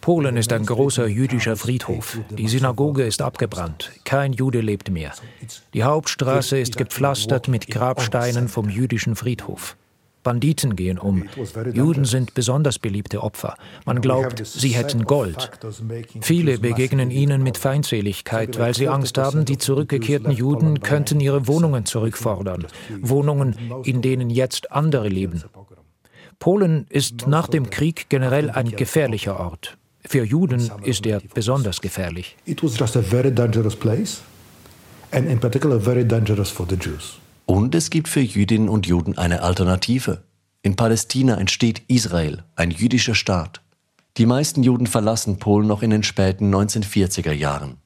Polen 0.00 0.36
ist 0.36 0.52
ein 0.52 0.64
großer 0.64 1.06
jüdischer 1.08 1.56
Friedhof. 1.56 2.18
Die 2.30 2.48
Synagoge 2.48 3.04
ist 3.04 3.22
abgebrannt. 3.22 3.90
Kein 4.04 4.32
Jude 4.32 4.60
lebt 4.60 4.90
mehr. 4.90 5.12
Die 5.74 5.82
Hauptstraße 5.82 6.58
ist 6.58 6.76
gepflastert 6.76 7.48
mit 7.48 7.66
Grabsteinen 7.68 8.48
vom 8.48 8.68
jüdischen 8.68 9.16
Friedhof. 9.16 9.76
Banditen 10.22 10.76
gehen 10.76 10.98
um. 10.98 11.24
Juden 11.72 12.04
sind 12.04 12.34
besonders 12.34 12.78
beliebte 12.78 13.22
Opfer. 13.22 13.54
Man 13.84 14.00
glaubt, 14.00 14.44
sie 14.44 14.70
hätten 14.70 15.04
Gold. 15.04 15.50
Viele 16.20 16.58
begegnen 16.58 17.10
ihnen 17.10 17.42
mit 17.42 17.58
Feindseligkeit, 17.58 18.58
weil 18.58 18.74
sie 18.74 18.88
Angst 18.88 19.18
haben, 19.18 19.44
die 19.44 19.56
zurückgekehrten 19.56 20.32
Juden 20.32 20.80
könnten 20.80 21.20
ihre 21.20 21.46
Wohnungen 21.46 21.86
zurückfordern. 21.86 22.66
Wohnungen, 23.00 23.56
in 23.84 24.02
denen 24.02 24.28
jetzt 24.28 24.72
andere 24.72 25.08
leben. 25.08 25.44
Polen 26.38 26.86
ist 26.88 27.26
nach 27.26 27.48
dem 27.48 27.70
Krieg 27.70 28.08
generell 28.08 28.50
ein 28.50 28.70
gefährlicher 28.70 29.40
Ort. 29.40 29.76
Für 30.04 30.24
Juden 30.24 30.70
ist 30.84 31.04
er 31.06 31.20
besonders 31.34 31.80
gefährlich. 31.80 32.36
It 32.44 32.62
was 32.62 32.78
just 32.78 32.96
a 32.96 33.02
very 33.02 33.32
dangerous 33.32 33.74
place 33.74 34.20
and 35.10 35.28
in 35.28 35.40
particular 35.40 35.80
very 35.80 36.06
dangerous 36.06 36.50
for 36.50 36.66
the 36.68 36.76
Jews. 36.76 37.18
Und 37.46 37.74
es 37.74 37.90
gibt 37.90 38.08
für 38.08 38.20
Jüdinnen 38.20 38.68
und 38.68 38.86
Juden 38.86 39.18
eine 39.18 39.42
Alternative. 39.42 40.22
In 40.62 40.76
Palästina 40.76 41.36
entsteht 41.36 41.82
Israel, 41.88 42.42
ein 42.56 42.70
jüdischer 42.70 43.14
Staat. 43.14 43.62
Die 44.16 44.26
meisten 44.26 44.62
Juden 44.62 44.86
verlassen 44.86 45.38
Polen 45.38 45.66
noch 45.66 45.82
in 45.82 45.90
den 45.90 46.02
späten 46.02 46.54
1940er 46.54 47.32
Jahren. 47.32 47.76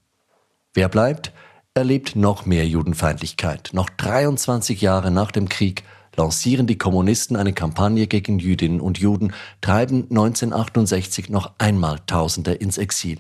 Wer 0.73 0.89
bleibt, 0.89 1.33
erlebt 1.75 2.17
noch 2.17 2.47
mehr 2.47 2.67
Judenfeindlichkeit. 2.67 3.71
Noch 3.73 3.91
23 3.91 4.81
Jahre 4.81 5.11
nach 5.11 5.31
dem 5.31 5.49
Krieg 5.49 5.83
lancieren 6.21 6.67
die 6.67 6.77
Kommunisten 6.77 7.35
eine 7.35 7.55
Kampagne 7.55 8.07
gegen 8.07 8.39
Jüdinnen 8.39 8.83
und 8.83 8.99
Juden, 8.99 9.33
treiben 9.63 10.03
1968 10.11 11.31
noch 11.31 11.53
einmal 11.57 11.99
Tausende 12.07 12.53
ins 12.53 12.77
Exil. 12.77 13.19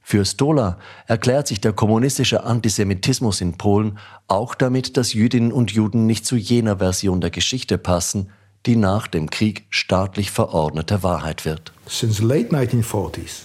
Für 0.00 0.24
Stola 0.24 0.78
erklärt 1.06 1.48
sich 1.48 1.60
der 1.60 1.74
kommunistische 1.74 2.44
Antisemitismus 2.44 3.42
in 3.42 3.58
Polen 3.58 3.98
auch 4.26 4.54
damit, 4.54 4.96
dass 4.96 5.12
Jüdinnen 5.12 5.52
und 5.52 5.70
Juden 5.70 6.06
nicht 6.06 6.24
zu 6.24 6.36
jener 6.36 6.78
Version 6.78 7.20
der 7.20 7.30
Geschichte 7.30 7.76
passen, 7.76 8.30
die 8.64 8.76
nach 8.76 9.06
dem 9.06 9.28
Krieg 9.28 9.66
staatlich 9.68 10.30
verordnete 10.30 11.02
Wahrheit 11.02 11.44
wird. 11.44 11.72
Since 11.86 12.22
late 12.22 12.48
1940s 12.56 13.42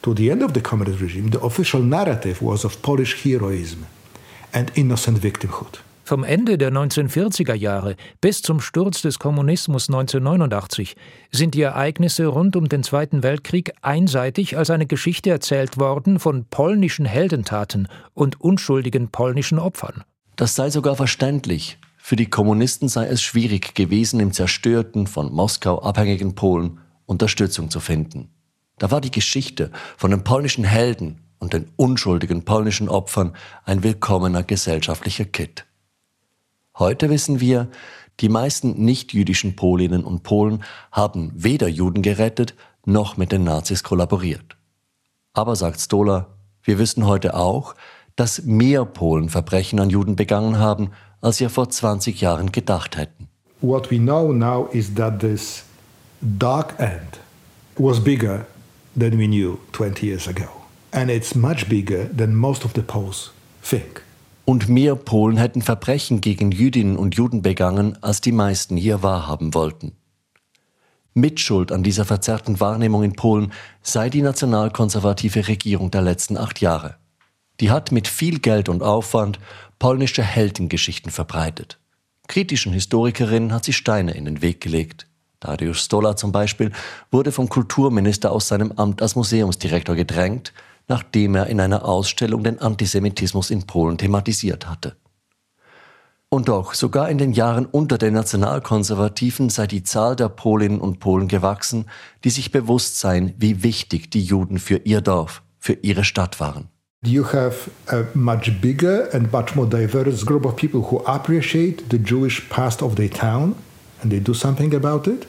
to 0.00 0.14
the 0.16 0.30
end 0.30 0.42
of 0.42 0.52
the 0.54 0.62
communist 0.62 1.02
regime, 1.02 1.30
the 1.30 1.42
official 1.42 1.82
narrative 1.82 2.40
was 2.40 2.64
of 2.64 2.80
Polish 2.80 3.22
heroism 3.22 3.84
and 4.54 4.72
innocent 4.76 5.18
victimhood. 5.22 5.83
Vom 6.06 6.22
Ende 6.22 6.58
der 6.58 6.70
1940er 6.70 7.54
Jahre 7.54 7.96
bis 8.20 8.42
zum 8.42 8.60
Sturz 8.60 9.00
des 9.00 9.18
Kommunismus 9.18 9.88
1989 9.88 10.96
sind 11.32 11.54
die 11.54 11.62
Ereignisse 11.62 12.26
rund 12.26 12.56
um 12.56 12.68
den 12.68 12.82
Zweiten 12.82 13.22
Weltkrieg 13.22 13.72
einseitig 13.80 14.58
als 14.58 14.68
eine 14.68 14.84
Geschichte 14.84 15.30
erzählt 15.30 15.78
worden 15.78 16.18
von 16.18 16.44
polnischen 16.44 17.06
Heldentaten 17.06 17.88
und 18.12 18.38
unschuldigen 18.38 19.08
polnischen 19.08 19.58
Opfern. 19.58 20.04
Das 20.36 20.54
sei 20.54 20.68
sogar 20.68 20.94
verständlich. 20.94 21.78
Für 21.96 22.16
die 22.16 22.28
Kommunisten 22.28 22.90
sei 22.90 23.06
es 23.06 23.22
schwierig 23.22 23.74
gewesen, 23.74 24.20
im 24.20 24.34
zerstörten, 24.34 25.06
von 25.06 25.32
Moskau 25.32 25.80
abhängigen 25.80 26.34
Polen 26.34 26.80
Unterstützung 27.06 27.70
zu 27.70 27.80
finden. 27.80 28.28
Da 28.78 28.90
war 28.90 29.00
die 29.00 29.10
Geschichte 29.10 29.70
von 29.96 30.10
den 30.10 30.22
polnischen 30.22 30.64
Helden 30.64 31.22
und 31.38 31.54
den 31.54 31.70
unschuldigen 31.76 32.44
polnischen 32.44 32.90
Opfern 32.90 33.34
ein 33.64 33.82
willkommener 33.82 34.42
gesellschaftlicher 34.42 35.24
Kit. 35.24 35.64
Heute 36.76 37.08
wissen 37.08 37.40
wir, 37.40 37.68
die 38.20 38.28
meisten 38.28 38.84
nicht-jüdischen 38.84 39.54
Polinnen 39.54 40.04
und 40.04 40.24
Polen 40.24 40.64
haben 40.90 41.30
weder 41.34 41.68
Juden 41.68 42.02
gerettet 42.02 42.54
noch 42.84 43.16
mit 43.16 43.30
den 43.30 43.44
Nazis 43.44 43.84
kollaboriert. 43.84 44.56
Aber, 45.32 45.54
sagt 45.54 45.80
Stola, 45.80 46.26
wir 46.62 46.78
wissen 46.78 47.06
heute 47.06 47.34
auch, 47.34 47.74
dass 48.16 48.42
mehr 48.42 48.84
Polen 48.84 49.28
Verbrechen 49.28 49.78
an 49.78 49.90
Juden 49.90 50.16
begangen 50.16 50.58
haben, 50.58 50.90
als 51.20 51.40
wir 51.40 51.50
vor 51.50 51.68
20 51.68 52.20
Jahren 52.20 52.52
gedacht 52.52 52.96
hätten. 52.96 53.28
What 53.60 53.90
we 53.90 53.98
know 53.98 54.32
now 54.32 54.68
is 54.72 54.94
that 54.94 55.20
this 55.20 55.64
dark 56.20 56.74
end 56.78 57.20
was 57.76 58.02
bigger 58.02 58.46
than 58.98 59.18
we 59.18 59.26
knew 59.26 59.58
20 59.72 60.06
years 60.06 60.28
ago. 60.28 60.48
And 60.90 61.10
it's 61.10 61.34
much 61.34 61.68
bigger 61.68 62.08
than 62.16 62.34
most 62.34 62.64
of 62.64 62.72
the 62.74 62.82
Poles 62.82 63.32
think. 63.62 64.02
Und 64.44 64.68
mehr 64.68 64.94
Polen 64.94 65.36
hätten 65.38 65.62
Verbrechen 65.62 66.20
gegen 66.20 66.50
Jüdinnen 66.50 66.96
und 66.96 67.14
Juden 67.14 67.40
begangen, 67.40 67.96
als 68.02 68.20
die 68.20 68.32
meisten 68.32 68.76
hier 68.76 69.02
wahrhaben 69.02 69.54
wollten. 69.54 69.92
Mitschuld 71.14 71.72
an 71.72 71.82
dieser 71.82 72.04
verzerrten 72.04 72.60
Wahrnehmung 72.60 73.04
in 73.04 73.14
Polen 73.14 73.52
sei 73.82 74.10
die 74.10 74.20
nationalkonservative 74.20 75.48
Regierung 75.48 75.90
der 75.90 76.02
letzten 76.02 76.36
acht 76.36 76.60
Jahre. 76.60 76.96
Die 77.60 77.70
hat 77.70 77.92
mit 77.92 78.08
viel 78.08 78.40
Geld 78.40 78.68
und 78.68 78.82
Aufwand 78.82 79.38
polnische 79.78 80.22
Heldengeschichten 80.22 81.12
verbreitet. 81.12 81.78
Kritischen 82.26 82.72
Historikerinnen 82.72 83.52
hat 83.52 83.64
sie 83.64 83.72
Steine 83.72 84.12
in 84.12 84.24
den 84.24 84.42
Weg 84.42 84.60
gelegt. 84.60 85.06
Dariusz 85.40 85.84
Stola 85.84 86.16
zum 86.16 86.32
Beispiel 86.32 86.72
wurde 87.10 87.32
vom 87.32 87.48
Kulturminister 87.48 88.32
aus 88.32 88.48
seinem 88.48 88.72
Amt 88.72 89.00
als 89.00 89.14
Museumsdirektor 89.14 89.94
gedrängt, 89.94 90.52
nachdem 90.88 91.34
er 91.34 91.46
in 91.46 91.60
einer 91.60 91.84
Ausstellung 91.84 92.42
den 92.42 92.60
Antisemitismus 92.60 93.50
in 93.50 93.66
Polen 93.66 93.98
thematisiert 93.98 94.68
hatte. 94.68 94.96
Und 96.28 96.48
doch, 96.48 96.74
sogar 96.74 97.10
in 97.10 97.18
den 97.18 97.32
Jahren 97.32 97.64
unter 97.64 97.96
den 97.96 98.14
Nationalkonservativen 98.14 99.50
sei 99.50 99.68
die 99.68 99.84
Zahl 99.84 100.16
der 100.16 100.28
Polinnen 100.28 100.80
und 100.80 100.98
Polen 100.98 101.28
gewachsen, 101.28 101.84
die 102.24 102.30
sich 102.30 102.50
bewusst 102.50 102.98
seien, 102.98 103.34
wie 103.38 103.62
wichtig 103.62 104.10
die 104.10 104.22
Juden 104.22 104.58
für 104.58 104.78
ihr 104.78 105.00
Dorf, 105.00 105.42
für 105.60 105.74
ihre 105.74 106.02
Stadt 106.02 106.40
waren. 106.40 106.68
You 107.06 107.24
have 107.24 107.70
a 107.86 108.04
much 108.14 108.50
bigger 108.60 109.14
and 109.14 109.30
much 109.30 109.54
more 109.54 109.68
diverse 109.68 110.24
group 110.24 110.44
of 110.44 110.56
people 110.56 110.80
who 110.80 111.04
appreciate 111.04 111.84
the 111.90 111.98
Jewish 111.98 112.48
past 112.48 112.82
of 112.82 112.96
their 112.96 113.10
town 113.10 113.54
and 114.02 114.10
they 114.10 114.20
do 114.20 114.34
something 114.34 114.74
about 114.74 115.08
it 115.08 115.26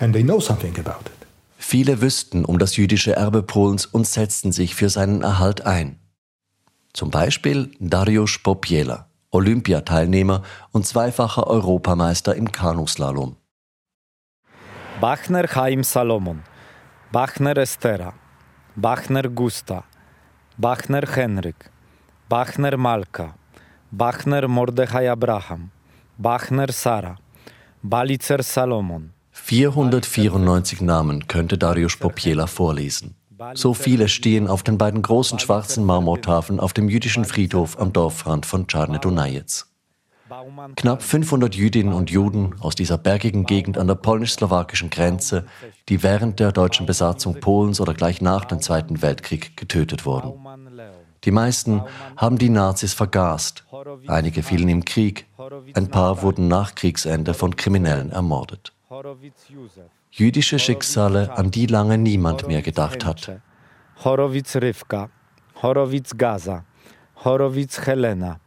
and 0.00 0.12
they 0.12 0.22
know 0.22 0.40
something 0.40 0.76
about 0.78 1.06
it. 1.06 1.26
Viele 1.70 2.00
wüssten 2.00 2.44
um 2.44 2.58
das 2.58 2.76
jüdische 2.76 3.14
Erbe 3.14 3.44
Polens 3.44 3.86
und 3.86 4.04
setzten 4.04 4.50
sich 4.50 4.74
für 4.74 4.88
seinen 4.88 5.22
Erhalt 5.22 5.66
ein. 5.66 6.00
Zum 6.92 7.12
Beispiel 7.12 7.70
Dariusz 7.78 8.38
Popiela. 8.42 9.06
Olympiateilnehmer 9.30 10.42
und 10.72 10.84
zweifacher 10.84 11.46
Europameister 11.46 12.34
im 12.34 12.50
Kanuslalom. 12.50 13.36
Bachner 15.00 15.46
Chaim 15.46 15.84
Salomon, 15.84 16.42
Bachner 17.12 17.56
Estera, 17.56 18.14
Bachner 18.74 19.28
Gusta, 19.28 19.84
Bachner 20.56 21.06
Henryk, 21.14 21.70
Bachner 22.28 22.76
Malka, 22.76 23.36
Bachner 23.92 24.48
Mordechai 24.48 25.08
Abraham, 25.08 25.70
Bachner 26.18 26.72
Sarah, 26.72 27.18
Balitzer 27.80 28.42
Salomon. 28.42 29.12
494 29.50 30.80
Namen 30.80 31.26
könnte 31.26 31.58
Dariusz 31.58 31.96
Popiela 31.96 32.46
vorlesen. 32.46 33.16
So 33.54 33.74
viele 33.74 34.08
stehen 34.08 34.46
auf 34.46 34.62
den 34.62 34.78
beiden 34.78 35.02
großen 35.02 35.40
schwarzen 35.40 35.84
Marmortafeln 35.84 36.60
auf 36.60 36.72
dem 36.72 36.88
jüdischen 36.88 37.24
Friedhof 37.24 37.76
am 37.80 37.92
Dorfrand 37.92 38.46
von 38.46 38.68
Czarne 38.68 39.00
Dunajec. 39.00 39.66
Knapp 40.76 41.02
500 41.02 41.52
Jüdinnen 41.56 41.92
und 41.92 42.10
Juden 42.10 42.54
aus 42.60 42.76
dieser 42.76 42.96
bergigen 42.96 43.44
Gegend 43.44 43.76
an 43.76 43.88
der 43.88 43.96
polnisch-slowakischen 43.96 44.88
Grenze, 44.88 45.46
die 45.88 46.04
während 46.04 46.38
der 46.38 46.52
deutschen 46.52 46.86
Besatzung 46.86 47.40
Polens 47.40 47.80
oder 47.80 47.94
gleich 47.94 48.20
nach 48.20 48.44
dem 48.44 48.60
Zweiten 48.60 49.02
Weltkrieg 49.02 49.56
getötet 49.56 50.06
wurden. 50.06 50.32
Die 51.24 51.32
meisten 51.32 51.82
haben 52.16 52.38
die 52.38 52.50
Nazis 52.50 52.94
vergast. 52.94 53.64
Einige 54.06 54.44
fielen 54.44 54.68
im 54.68 54.84
Krieg. 54.84 55.26
Ein 55.74 55.88
paar 55.88 56.22
wurden 56.22 56.46
nach 56.46 56.76
Kriegsende 56.76 57.34
von 57.34 57.56
Kriminellen 57.56 58.12
ermordet 58.12 58.72
jüdische 60.10 60.58
Schicksale, 60.58 61.30
an 61.36 61.50
die 61.50 61.66
lange 61.66 61.96
niemand 61.96 62.48
mehr 62.48 62.60
gedacht 62.60 63.04
hat. 63.04 63.40
Horowitz 64.04 64.56
Rivka, 64.56 65.10
Horowitz 65.62 66.16
Gaza, 66.16 66.64
Horowitz 67.24 67.86
Helena, 67.86 68.40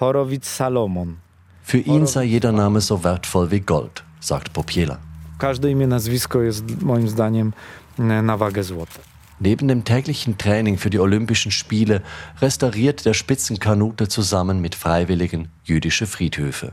Horowitz 0.00 0.56
Salomon. 0.56 1.18
Für 1.62 1.78
ihn 1.78 2.06
sei 2.06 2.24
jeder 2.24 2.52
Name 2.52 2.80
so 2.80 3.04
wertvoll 3.04 3.50
wie 3.50 3.60
Gold, 3.60 4.02
sagt 4.20 4.52
Popiela. 4.52 4.98
Każde 5.38 5.70
imię, 5.70 5.86
nazwisko 5.86 6.40
jest 6.42 6.82
moim 6.82 7.08
zdaniem 7.08 7.52
e, 7.98 8.22
na 8.22 8.36
wagę 8.36 8.62
złota. 8.62 9.00
Neben 9.40 9.68
dem 9.68 9.82
täglichen 9.82 10.36
Training 10.38 10.78
für 10.78 10.90
die 10.90 11.00
Olympischen 11.00 11.52
Spiele 11.52 12.00
restauriert 12.40 13.04
der 13.04 13.14
Spitzenkanute 13.14 14.08
zusammen 14.08 14.60
mit 14.60 14.74
Freiwilligen 14.74 15.48
jüdische 15.64 16.06
Friedhöfe. 16.06 16.72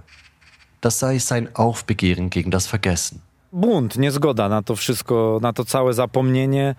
Das 0.82 1.00
sei 1.00 1.20
sein 1.20 1.56
Aufbegehren 1.56 2.30
gegen 2.30 2.52
das 2.52 2.68
Vergessen 2.68 3.22
bunt, 3.52 3.98
niezgoda 3.98 4.50
na 4.50 4.62
to 4.62 4.76
wszystko, 4.76 5.40
na 5.42 5.54
to 5.54 5.66
całe 5.66 5.94
zapomnienie. 5.94 6.76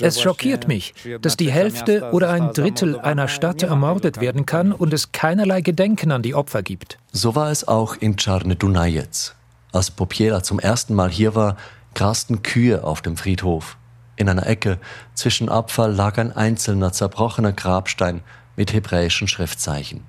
Es 0.00 0.20
schockiert 0.20 0.66
mich, 0.66 0.92
dass 1.20 1.36
die 1.36 1.52
Hälfte 1.52 2.10
oder 2.10 2.30
ein 2.30 2.52
Drittel 2.52 2.98
einer 2.98 3.28
Stadt 3.28 3.62
ermordet 3.62 4.20
werden 4.20 4.44
kann 4.44 4.72
und 4.72 4.92
es 4.92 5.12
keinerlei 5.12 5.60
Gedenken 5.60 6.10
an 6.10 6.22
die 6.22 6.34
Opfer 6.34 6.64
gibt. 6.64 6.98
So 7.12 7.36
war 7.36 7.52
es 7.52 7.68
auch 7.68 7.94
in 7.94 8.16
Czarne 8.16 8.56
Dunajec. 8.56 9.36
Als 9.70 9.92
Popiela 9.92 10.42
zum 10.42 10.58
ersten 10.58 10.96
Mal 10.96 11.10
hier 11.10 11.36
war, 11.36 11.56
grasten 11.94 12.42
Kühe 12.42 12.82
auf 12.82 13.02
dem 13.02 13.16
Friedhof. 13.16 13.76
In 14.16 14.28
einer 14.28 14.48
Ecke 14.48 14.78
zwischen 15.14 15.48
Abfall 15.48 15.92
lag 15.92 16.18
ein 16.18 16.32
einzelner 16.32 16.92
zerbrochener 16.92 17.52
Grabstein 17.52 18.22
mit 18.56 18.72
hebräischen 18.72 19.28
Schriftzeichen. 19.28 20.02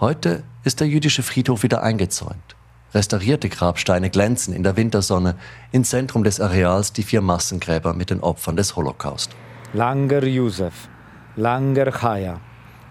Heute 0.00 0.44
ist 0.62 0.78
der 0.78 0.86
jüdische 0.86 1.24
Friedhof 1.24 1.64
wieder 1.64 1.82
eingezäunt. 1.82 2.54
Restaurierte 2.94 3.48
Grabsteine 3.48 4.10
glänzen 4.10 4.54
in 4.54 4.62
der 4.62 4.76
Wintersonne. 4.76 5.34
Im 5.72 5.82
Zentrum 5.82 6.22
des 6.22 6.40
Areals 6.40 6.92
die 6.92 7.02
vier 7.02 7.20
Massengräber 7.20 7.94
mit 7.94 8.10
den 8.10 8.20
Opfern 8.20 8.54
des 8.54 8.76
Holocaust. 8.76 9.32
Langer 9.72 10.22
Josef, 10.22 10.88
Langer 11.34 11.90
Chaya, 11.90 12.40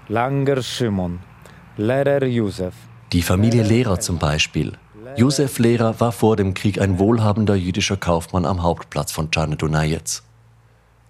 Langer 0.10 0.62
Shimon, 0.62 1.20
Lehrer 1.78 2.26
Josef. 2.26 2.74
Die 3.14 3.22
Familie 3.22 3.64
Lehrer 3.64 4.02
zum 4.02 4.18
Beispiel. 4.18 4.74
Josef 5.16 5.60
Lehrer 5.60 6.02
war 6.02 6.12
vor 6.12 6.36
dem 6.36 6.54
Krieg 6.56 6.82
ein 6.82 7.00
wohlhabender 7.00 7.56
jüdischer 7.56 7.96
Kaufmann 7.96 8.46
am 8.46 8.64
Hauptplatz 8.64 9.14
von 9.14 9.32
Dunajec. 9.32 10.24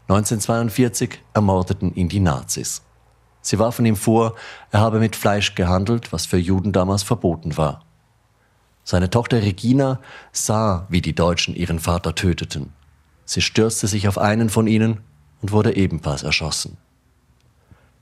1942 0.09 1.23
ermordeten 1.33 1.95
ihn 1.95 2.07
die 2.07 2.19
Nazis. 2.19 2.83
Sie 3.47 3.59
warfen 3.59 3.85
ihm 3.85 3.95
vor, 3.95 4.35
er 4.71 4.81
habe 4.81 4.99
mit 4.99 5.15
Fleisch 5.15 5.55
gehandelt, 5.55 6.11
was 6.11 6.25
für 6.25 6.35
Juden 6.35 6.73
damals 6.73 7.03
verboten 7.03 7.55
war. 7.55 7.85
Seine 8.83 9.09
Tochter 9.09 9.41
Regina 9.41 10.01
sah, 10.33 10.85
wie 10.89 10.99
die 10.99 11.15
Deutschen 11.15 11.55
ihren 11.55 11.79
Vater 11.79 12.13
töteten. 12.13 12.73
Sie 13.23 13.39
stürzte 13.39 13.87
sich 13.87 14.09
auf 14.09 14.17
einen 14.17 14.49
von 14.49 14.67
ihnen 14.67 14.99
und 15.41 15.53
wurde 15.53 15.77
ebenfalls 15.77 16.23
erschossen. 16.23 16.75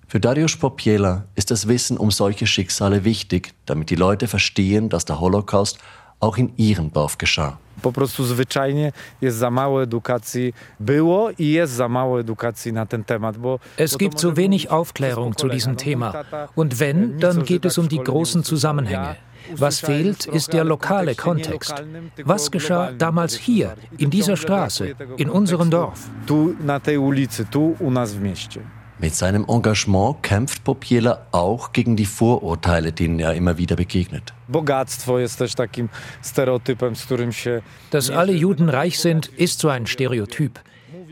Für 0.08 0.20
Dariusz 0.20 0.58
Popiela 0.58 1.26
ist 1.36 1.52
das 1.52 1.68
Wissen 1.68 2.00
um 2.00 2.10
solche 2.10 2.48
Schicksale 2.48 3.04
wichtig, 3.04 3.54
damit 3.68 3.92
die 3.92 3.96
Leute 3.96 4.28
verstehen, 4.28 4.90
dass 4.90 5.06
der 5.06 5.20
Holocaust 5.20 5.78
auch 6.20 6.38
in 6.38 6.58
ihrem 6.58 6.92
Dorf 6.92 7.20
geschah. 7.20 7.60
Po 7.82 7.92
prostu 7.92 8.24
zwyczajnie 8.26 8.92
jest 9.22 9.38
za 9.38 9.52
mało 9.52 9.84
edukacji 9.84 10.54
było 10.80 11.30
i 11.38 11.48
jest 11.48 11.74
za 11.74 11.90
mało 11.90 12.20
edukacji 12.20 12.74
na 12.74 12.86
ten 12.86 13.04
temat. 13.04 13.38
Bo, 13.38 13.60
es 13.78 13.98
gibt 13.98 14.20
zu 14.20 14.34
wenig 14.34 14.72
Aufklärung 14.72 15.36
zu 15.36 15.50
diesem 15.50 15.76
Thema. 15.76 16.14
Und 16.56 16.80
wenn, 16.80 17.20
dann 17.20 17.44
geht 17.44 17.66
es 17.66 17.78
um 17.78 17.88
die 17.88 18.00
großen 18.00 18.44
Zusammenhänge. 18.44 19.16
Was 19.58 19.80
fehlt, 19.80 20.26
ist 20.26 20.54
der 20.54 20.64
lokale 20.64 21.16
Kontext. 21.16 21.84
Was 22.24 22.52
geschah 22.52 22.92
damals 22.92 23.36
hier, 23.36 23.76
in 23.98 24.10
dieser 24.10 24.38
Straße, 24.38 24.96
in 25.18 25.30
unserem 25.30 25.70
Dorf? 25.70 26.10
Mit 28.98 29.14
seinem 29.14 29.46
Engagement 29.48 30.24
kämpft 30.24 30.64
Popiela 30.64 31.28
auch 31.32 31.74
gegen 31.74 31.96
die 31.96 32.06
Vorurteile, 32.06 32.92
denen 32.92 33.20
er 33.20 33.34
immer 33.34 33.58
wieder 33.58 33.76
begegnet. 33.76 34.34
Dass 37.92 38.10
alle 38.10 38.34
Juden 38.34 38.70
reich 38.70 39.00
sind, 39.00 39.28
ist 39.28 39.60
so 39.60 39.70
ein 39.70 39.88
Stereotyp. 39.88 40.60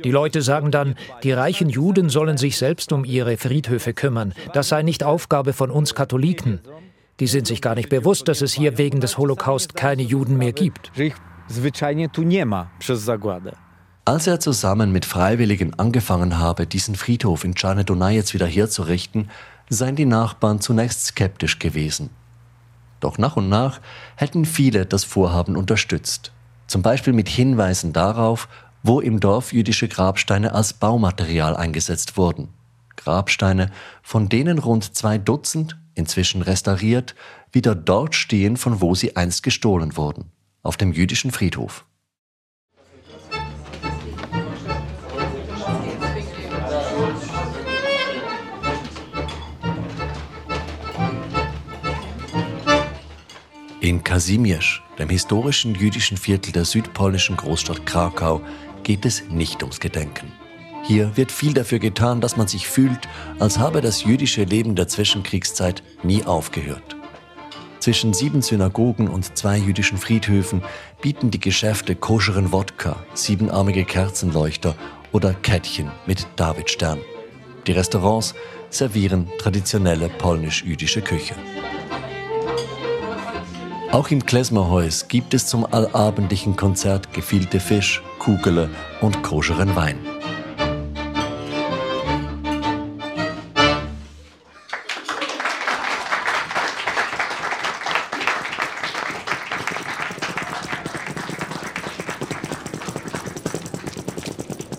Die 0.04 0.12
Leute 0.12 0.42
sagen 0.42 0.72
dann, 0.72 0.96
die 1.24 1.32
reichen 1.32 1.70
Juden 1.70 2.10
sollen 2.10 2.38
sich 2.38 2.58
selbst 2.58 2.92
um 2.92 3.06
ihre 3.06 3.38
Friedhöfe 3.38 3.94
kümmern. 3.94 4.34
Das 4.54 4.70
sei 4.70 4.84
nicht 4.84 5.04
Aufgabe 5.04 5.54
von 5.54 5.72
uns 5.72 5.96
Katholiken. 5.96 6.60
Die 7.20 7.28
sind 7.28 7.48
sich 7.48 7.62
gar 7.62 7.76
nicht 7.76 7.90
bewusst, 7.90 8.28
dass 8.28 8.42
es 8.42 8.54
hier 8.54 8.78
wegen 8.78 9.00
des 9.00 9.18
Holocaust 9.18 9.76
keine 9.76 10.02
Juden 10.02 10.38
mehr 10.38 10.52
gibt. 10.52 10.92
Als 14.06 14.28
er 14.28 14.40
zusammen 14.40 14.92
mit 14.92 15.06
Freiwilligen 15.06 15.80
angefangen 15.80 16.38
habe, 16.38 16.68
diesen 16.68 16.96
Friedhof 16.96 17.44
in 17.46 17.56
Czarne 17.56 17.86
Dunajec 17.86 18.34
wieder 18.34 18.48
herzurichten, 18.48 19.30
seien 19.70 19.96
die 19.96 20.06
Nachbarn 20.06 20.60
zunächst 20.60 21.06
skeptisch 21.06 21.60
gewesen. 21.60 22.10
Doch 23.04 23.18
nach 23.18 23.36
und 23.36 23.50
nach 23.50 23.82
hätten 24.16 24.46
viele 24.46 24.86
das 24.86 25.04
Vorhaben 25.04 25.58
unterstützt. 25.58 26.32
Zum 26.68 26.82
Beispiel 26.82 27.12
mit 27.12 27.28
Hinweisen 27.28 27.92
darauf, 27.92 28.48
wo 28.82 29.02
im 29.02 29.20
Dorf 29.20 29.52
jüdische 29.52 29.90
Grabsteine 29.90 30.54
als 30.54 30.72
Baumaterial 30.72 31.58
eingesetzt 31.58 32.16
wurden. 32.16 32.48
Grabsteine, 32.96 33.72
von 34.04 34.30
denen 34.30 34.58
rund 34.58 34.96
zwei 34.96 35.18
Dutzend 35.18 35.78
inzwischen 35.96 36.42
restauriert, 36.42 37.14
wieder 37.52 37.76
dort 37.76 38.16
stehen, 38.16 38.56
von 38.56 38.80
wo 38.80 38.96
sie 38.96 39.18
einst 39.18 39.44
gestohlen 39.44 39.98
wurden, 39.98 40.32
auf 40.62 40.78
dem 40.78 40.94
jüdischen 40.94 41.32
Friedhof. 41.32 41.84
In 53.84 54.02
Kazimierz, 54.02 54.80
dem 54.98 55.10
historischen 55.10 55.76
jüdischen 55.76 56.16
Viertel 56.16 56.54
der 56.54 56.64
südpolnischen 56.64 57.36
Großstadt 57.36 57.86
Krakau, 57.86 58.40
geht 58.84 59.06
es 59.06 59.24
nicht 59.30 59.62
ums 59.62 59.82
Gedenken. 59.82 60.32
Hier 60.86 61.18
wird 61.18 61.34
viel 61.34 61.54
dafür 61.54 61.80
getan, 61.80 62.22
dass 62.22 62.38
man 62.38 62.48
sich 62.48 62.66
fühlt, 62.66 63.10
als 63.40 63.60
habe 63.60 63.82
das 63.82 64.06
jüdische 64.06 64.46
Leben 64.46 64.76
der 64.76 64.88
Zwischenkriegszeit 64.88 65.84
nie 66.02 66.24
aufgehört. 66.24 66.96
Zwischen 67.80 68.14
sieben 68.14 68.42
Synagogen 68.42 69.10
und 69.10 69.38
zwei 69.38 69.58
jüdischen 69.58 69.98
Friedhöfen 69.98 70.64
bieten 71.02 71.30
die 71.30 71.42
Geschäfte 71.42 71.94
koscheren 71.94 72.54
Wodka, 72.54 73.06
siebenarmige 73.14 73.84
Kerzenleuchter 73.84 74.78
oder 75.12 75.34
Kettchen 75.34 75.92
mit 76.06 76.26
Davidstern. 76.38 77.00
Die 77.68 77.74
Restaurants 77.74 78.34
servieren 78.70 79.28
traditionelle 79.40 80.08
polnisch-jüdische 80.08 81.02
Küche. 81.02 81.36
Auch 83.94 84.10
im 84.10 84.26
Klezmerhäus 84.26 85.08
gibt 85.08 85.36
es 85.36 85.46
zum 85.46 85.72
allabendlichen 85.72 86.56
Konzert 86.56 87.14
gefielte 87.14 87.60
Fisch, 87.60 88.02
Kugele 88.18 88.68
und 89.02 89.22
koscheren 89.22 89.76
Wein. 89.76 90.00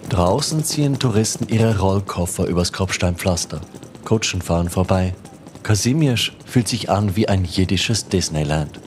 Draußen 0.08 0.64
ziehen 0.64 0.98
Touristen 0.98 1.46
ihre 1.48 1.78
Rollkoffer 1.78 2.46
übers 2.46 2.72
Kopfsteinpflaster. 2.72 3.60
Kutschen 4.04 4.42
fahren 4.42 4.68
vorbei. 4.68 5.14
Kazimierz 5.62 6.32
fühlt 6.44 6.66
sich 6.66 6.90
an 6.90 7.14
wie 7.14 7.28
ein 7.28 7.44
jiddisches 7.44 8.08
Disneyland. 8.08 8.80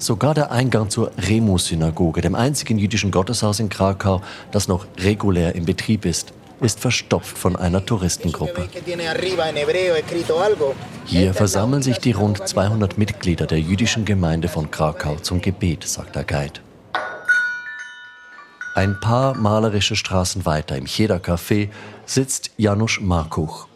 Sogar 0.00 0.32
der 0.32 0.50
Eingang 0.50 0.88
zur 0.88 1.12
Remus-Synagoge, 1.18 2.22
dem 2.22 2.34
einzigen 2.34 2.78
jüdischen 2.78 3.10
Gotteshaus 3.10 3.60
in 3.60 3.68
Krakau, 3.68 4.22
das 4.50 4.66
noch 4.66 4.86
regulär 4.96 5.54
in 5.54 5.66
Betrieb 5.66 6.06
ist, 6.06 6.32
ist 6.62 6.80
verstopft 6.80 7.36
von 7.36 7.54
einer 7.54 7.84
Touristengruppe. 7.84 8.66
Hier 11.04 11.34
versammeln 11.34 11.82
sich 11.82 11.98
die 11.98 12.12
rund 12.12 12.48
200 12.48 12.96
Mitglieder 12.96 13.46
der 13.46 13.60
jüdischen 13.60 14.06
Gemeinde 14.06 14.48
von 14.48 14.70
Krakau 14.70 15.16
zum 15.16 15.42
Gebet, 15.42 15.84
sagt 15.84 16.16
der 16.16 16.24
Guide. 16.24 16.60
Ein 18.74 18.98
paar 19.00 19.34
malerische 19.34 19.96
Straßen 19.96 20.46
weiter 20.46 20.78
im 20.78 20.86
Cheder 20.86 21.18
Café 21.18 21.68
sitzt 22.06 22.52
Janusz 22.56 23.00
Markuch. 23.02 23.66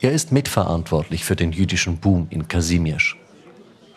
Er 0.00 0.12
ist 0.12 0.30
mitverantwortlich 0.30 1.24
für 1.24 1.34
den 1.34 1.50
jüdischen 1.50 1.98
Boom 1.98 2.28
in 2.30 2.46
Kazimierz. 2.46 3.16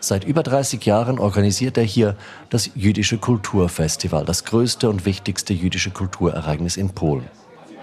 Seit 0.00 0.24
über 0.24 0.42
30 0.42 0.84
Jahren 0.84 1.18
organisiert 1.18 1.78
er 1.78 1.84
hier 1.84 2.16
das 2.50 2.70
Jüdische 2.74 3.18
Kulturfestival, 3.18 4.24
das 4.24 4.44
größte 4.44 4.88
und 4.88 5.06
wichtigste 5.06 5.54
jüdische 5.54 5.90
Kulturereignis 5.90 6.76
in 6.76 6.90
Polen. 6.90 7.28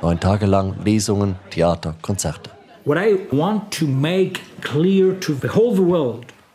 Neun 0.02 0.19
Tage 0.19 0.45
lang 0.45 0.76
Lesungen, 0.84 1.36
Theater, 1.49 1.95
Konzerte. 2.02 2.52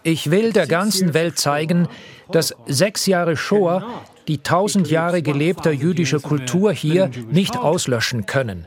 Ich 0.02 0.30
will 0.30 0.52
der 0.52 0.66
ganzen 0.66 1.14
Welt 1.14 1.38
zeigen, 1.38 1.88
dass 2.30 2.54
sechs 2.66 3.06
Jahre 3.06 3.36
Shoah 3.36 4.02
die 4.28 4.38
tausend 4.38 4.90
Jahre 4.90 5.22
gelebter 5.22 5.72
jüdischer 5.72 6.20
Kultur 6.20 6.72
hier 6.72 7.10
nicht 7.30 7.56
auslöschen 7.56 8.26
können. 8.26 8.66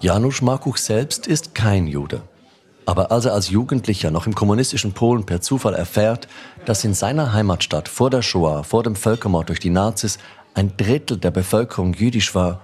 Janusz 0.00 0.40
Markuch 0.40 0.78
selbst 0.78 1.26
ist 1.26 1.54
kein 1.54 1.86
Jude. 1.86 2.22
Aber 2.86 3.10
als 3.12 3.24
er 3.24 3.34
als 3.34 3.50
Jugendlicher 3.50 4.10
noch 4.10 4.26
im 4.26 4.34
kommunistischen 4.34 4.92
Polen 4.92 5.24
per 5.24 5.40
Zufall 5.40 5.74
erfährt, 5.74 6.28
dass 6.64 6.84
in 6.84 6.94
seiner 6.94 7.32
Heimatstadt 7.32 7.88
vor 7.88 8.10
der 8.10 8.22
Shoah, 8.22 8.64
vor 8.64 8.82
dem 8.82 8.96
Völkermord 8.96 9.48
durch 9.48 9.60
die 9.60 9.70
Nazis, 9.70 10.18
ein 10.54 10.76
Drittel 10.76 11.16
der 11.18 11.30
Bevölkerung 11.30 11.94
jüdisch 11.94 12.34
war, 12.34 12.60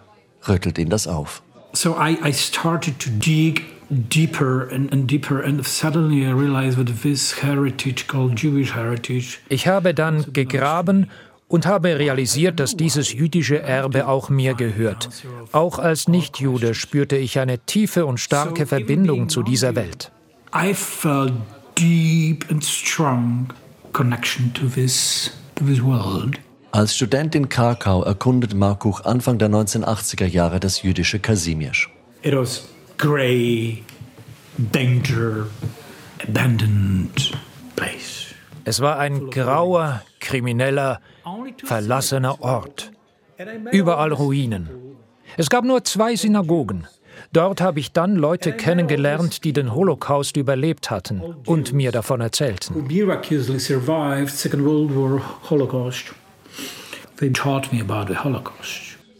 rüttelt 0.46 0.78
ihn 0.78 0.90
das 0.90 1.06
auf. 1.06 1.42
So 1.72 1.96
I, 2.00 2.18
I 2.24 2.32
started 2.32 2.98
to 2.98 3.10
dig 3.10 3.62
deeper 3.90 4.68
and, 4.72 4.92
and 4.92 5.10
deeper 5.10 5.42
and 5.44 5.66
suddenly 5.66 6.26
I 6.26 6.32
realized 6.32 6.78
that 6.78 7.02
this 7.02 7.42
heritage 7.42 8.06
called 8.06 8.38
Jewish 8.38 8.74
heritage. 8.74 9.38
Ich 9.48 9.66
habe 9.66 9.94
dann 9.94 10.32
gegraben 10.32 11.10
und 11.48 11.66
habe 11.66 11.98
realisiert, 11.98 12.60
dass 12.60 12.76
dieses 12.76 13.12
jüdische 13.12 13.60
Erbe 13.60 14.06
auch 14.06 14.28
mir 14.28 14.54
gehört. 14.54 15.08
Auch 15.52 15.78
als 15.78 16.06
Nichtjude 16.06 16.74
spürte 16.74 17.16
ich 17.16 17.38
eine 17.38 17.58
tiefe 17.58 18.06
und 18.06 18.18
starke 18.18 18.66
Verbindung 18.66 19.28
zu 19.28 19.42
dieser 19.42 19.74
Welt. 19.74 20.12
I 20.54 20.72
felt 20.74 21.32
deep 21.74 22.44
and 22.50 22.64
strong 22.64 23.52
connection 23.92 24.52
to 24.54 24.66
this, 24.66 25.32
to 25.56 25.64
this 25.64 25.82
world. 25.82 26.38
Als 26.70 26.94
Student 26.94 27.34
in 27.34 27.48
Krakau 27.48 28.02
erkundet 28.02 28.54
Markuch 28.54 29.04
Anfang 29.04 29.38
der 29.38 29.48
1980er 29.48 30.26
Jahre 30.26 30.60
das 30.60 30.82
jüdische 30.82 31.18
Kasimierz. 31.18 31.88
It 32.22 32.34
was 32.34 32.68
gray, 32.98 33.82
danger, 34.58 35.46
abandoned 36.22 37.32
place. 37.74 38.34
Es 38.64 38.80
war 38.80 38.98
ein 38.98 39.30
grauer, 39.30 40.02
krimineller, 40.20 41.00
verlassener 41.64 42.40
Ort. 42.40 42.92
Überall 43.72 44.12
Ruinen. 44.12 44.68
Es 45.36 45.48
gab 45.48 45.64
nur 45.64 45.84
zwei 45.84 46.16
Synagogen. 46.16 46.86
Dort 47.32 47.60
habe 47.60 47.80
ich 47.80 47.92
dann 47.92 48.16
Leute 48.16 48.52
kennengelernt, 48.52 49.44
die 49.44 49.52
den 49.52 49.74
Holocaust 49.74 50.36
überlebt 50.36 50.90
hatten 50.90 51.20
und 51.46 51.72
mir 51.72 51.92
davon 51.92 52.20
erzählten. 52.20 52.74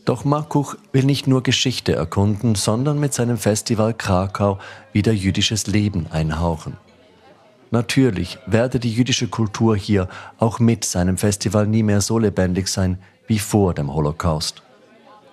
Doch 0.05 0.25
Markuch 0.25 0.77
will 0.93 1.05
nicht 1.05 1.27
nur 1.27 1.43
Geschichte 1.43 1.93
erkunden, 1.93 2.55
sondern 2.55 2.99
mit 2.99 3.13
seinem 3.13 3.37
Festival 3.37 3.93
Krakau 3.93 4.59
wieder 4.93 5.13
jüdisches 5.13 5.67
Leben 5.67 6.07
einhauchen. 6.11 6.79
Natürlich 7.71 8.39
werde 8.47 8.81
die 8.81 8.93
jüdische 8.93 9.29
Kultur 9.29 9.77
hier 9.77 10.09
auch 10.39 10.59
mit 10.59 10.85
seinem 10.85 11.19
Festival 11.19 11.67
nie 11.67 11.83
mehr 11.83 12.01
so 12.01 12.19
lebendig 12.19 12.69
sein 12.69 12.99
wie 13.27 13.39
vor 13.39 13.75
dem 13.75 13.93
Holocaust. 13.93 14.63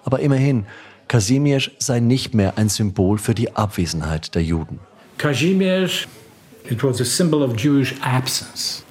Aber 0.03 0.19
immerhin, 0.19 0.65
Kasimierz 1.07 1.71
sei 1.79 1.99
nicht 1.99 2.33
mehr 2.33 2.57
ein 2.57 2.69
Symbol 2.69 3.17
für 3.17 3.33
die 3.33 3.55
Abwesenheit 3.55 4.35
der 4.35 4.43
Juden. 4.43 4.79
Kazimierz, 5.17 6.07
it 6.69 6.83
was 6.83 6.99
a 6.99 7.05
symbol 7.05 7.41
of 7.41 7.55
Jewish 7.55 7.95
absence. 8.01 8.83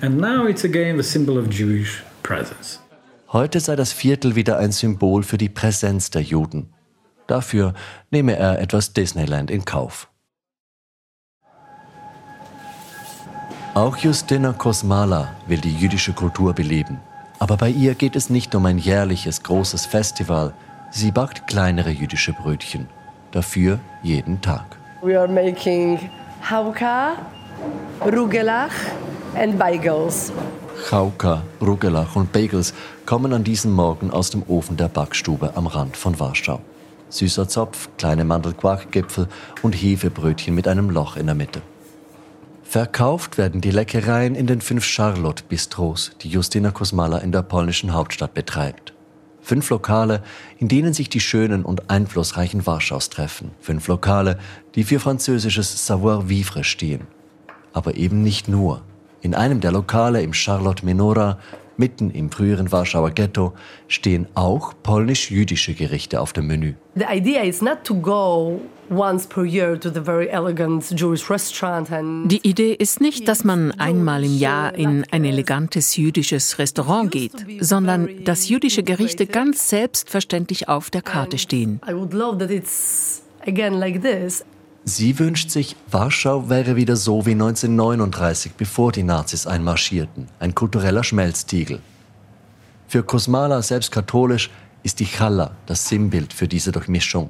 And 0.00 0.18
now 0.18 0.46
it's 0.46 0.64
again 0.64 0.96
the 0.96 1.02
symbol 1.02 1.38
of 1.38 1.48
Jewish 1.50 2.02
presence. 2.22 2.80
Heute 3.32 3.60
sei 3.60 3.76
das 3.76 3.92
Viertel 3.92 4.36
wieder 4.36 4.58
ein 4.58 4.72
Symbol 4.72 5.22
für 5.22 5.38
die 5.38 5.48
Präsenz 5.48 6.10
der 6.10 6.22
Juden. 6.22 6.70
Dafür 7.26 7.74
nehme 8.10 8.36
er 8.36 8.58
etwas 8.58 8.92
Disneyland 8.94 9.50
in 9.50 9.64
Kauf. 9.64 10.08
Auch 13.78 13.96
Justina 13.96 14.52
Kosmala 14.52 15.36
will 15.46 15.60
die 15.60 15.72
jüdische 15.72 16.12
Kultur 16.12 16.52
beleben. 16.52 16.98
Aber 17.38 17.56
bei 17.56 17.70
ihr 17.70 17.94
geht 17.94 18.16
es 18.16 18.28
nicht 18.28 18.52
um 18.56 18.66
ein 18.66 18.76
jährliches 18.76 19.44
großes 19.44 19.86
Festival. 19.86 20.52
Sie 20.90 21.12
backt 21.12 21.46
kleinere 21.46 21.90
jüdische 21.90 22.32
Brötchen. 22.32 22.88
Dafür 23.30 23.78
jeden 24.02 24.40
Tag. 24.40 24.76
We 25.00 25.16
are 25.16 25.28
making 25.28 26.10
Hauka, 26.50 27.18
Rugelach 28.04 28.74
and 29.36 29.56
Bagels. 29.56 30.32
Chauka, 30.90 31.44
Rugelach 31.60 32.16
und 32.16 32.32
Bagels 32.32 32.74
kommen 33.06 33.32
an 33.32 33.44
diesem 33.44 33.70
Morgen 33.70 34.10
aus 34.10 34.30
dem 34.30 34.42
Ofen 34.48 34.76
der 34.76 34.88
Backstube 34.88 35.52
am 35.54 35.68
Rand 35.68 35.96
von 35.96 36.18
Warschau. 36.18 36.58
Süßer 37.10 37.46
Zopf, 37.46 37.88
kleine 37.96 38.24
Mandelquarkgipfel 38.24 39.28
und 39.62 39.72
Hefebrötchen 39.72 40.52
mit 40.52 40.66
einem 40.66 40.90
Loch 40.90 41.16
in 41.16 41.26
der 41.26 41.36
Mitte. 41.36 41.62
Verkauft 42.68 43.38
werden 43.38 43.62
die 43.62 43.70
Leckereien 43.70 44.34
in 44.34 44.46
den 44.46 44.60
fünf 44.60 44.84
Charlotte-Bistros, 44.84 46.12
die 46.20 46.28
Justina 46.28 46.70
Kosmala 46.70 47.16
in 47.16 47.32
der 47.32 47.40
polnischen 47.40 47.94
Hauptstadt 47.94 48.34
betreibt. 48.34 48.92
Fünf 49.40 49.70
Lokale, 49.70 50.22
in 50.58 50.68
denen 50.68 50.92
sich 50.92 51.08
die 51.08 51.20
schönen 51.20 51.64
und 51.64 51.88
einflussreichen 51.88 52.66
Warschaus 52.66 53.08
treffen. 53.08 53.52
Fünf 53.58 53.88
Lokale, 53.88 54.38
die 54.74 54.84
für 54.84 55.00
französisches 55.00 55.86
Savoir-vivre 55.86 56.62
stehen. 56.62 57.06
Aber 57.72 57.96
eben 57.96 58.22
nicht 58.22 58.48
nur. 58.48 58.82
In 59.22 59.34
einem 59.34 59.60
der 59.60 59.72
Lokale 59.72 60.20
im 60.20 60.34
Charlotte 60.34 60.84
Menora 60.84 61.38
Mitten 61.78 62.10
im 62.10 62.30
früheren 62.30 62.70
Warschauer 62.70 63.12
Ghetto 63.12 63.54
stehen 63.86 64.26
auch 64.34 64.74
polnisch-jüdische 64.82 65.74
Gerichte 65.74 66.20
auf 66.20 66.32
dem 66.32 66.48
Menü. 66.48 66.74
The 66.96 67.06
idea 67.08 67.44
is 67.44 67.62
not 67.62 67.84
to 67.84 67.94
go 67.94 68.60
die 68.90 68.96
Idee 72.42 72.72
ist 72.72 73.00
nicht, 73.00 73.28
dass 73.28 73.44
man 73.44 73.72
einmal 73.72 74.24
im 74.24 74.38
Jahr 74.38 74.74
in 74.74 75.04
ein 75.10 75.24
elegantes 75.24 75.96
jüdisches 75.96 76.58
Restaurant 76.58 77.10
geht, 77.10 77.32
sondern 77.60 78.24
dass 78.24 78.48
jüdische 78.48 78.82
Gerichte 78.82 79.26
ganz 79.26 79.68
selbstverständlich 79.68 80.68
auf 80.68 80.90
der 80.90 81.02
Karte 81.02 81.36
stehen. 81.36 81.80
Sie 84.88 85.18
wünscht 85.18 85.50
sich, 85.50 85.76
Warschau 85.90 86.48
wäre 86.48 86.74
wieder 86.74 86.96
so 86.96 87.26
wie 87.26 87.32
1939, 87.32 88.52
bevor 88.56 88.90
die 88.90 89.02
Nazis 89.02 89.46
einmarschierten, 89.46 90.28
ein 90.40 90.54
kultureller 90.54 91.04
Schmelztiegel. 91.04 91.80
Für 92.86 93.02
Kosmala, 93.02 93.60
selbst 93.60 93.92
katholisch, 93.92 94.48
ist 94.82 95.00
die 95.00 95.04
Challa 95.04 95.50
das 95.66 95.86
Sinnbild 95.90 96.32
für 96.32 96.48
diese 96.48 96.72
Durchmischung. 96.72 97.28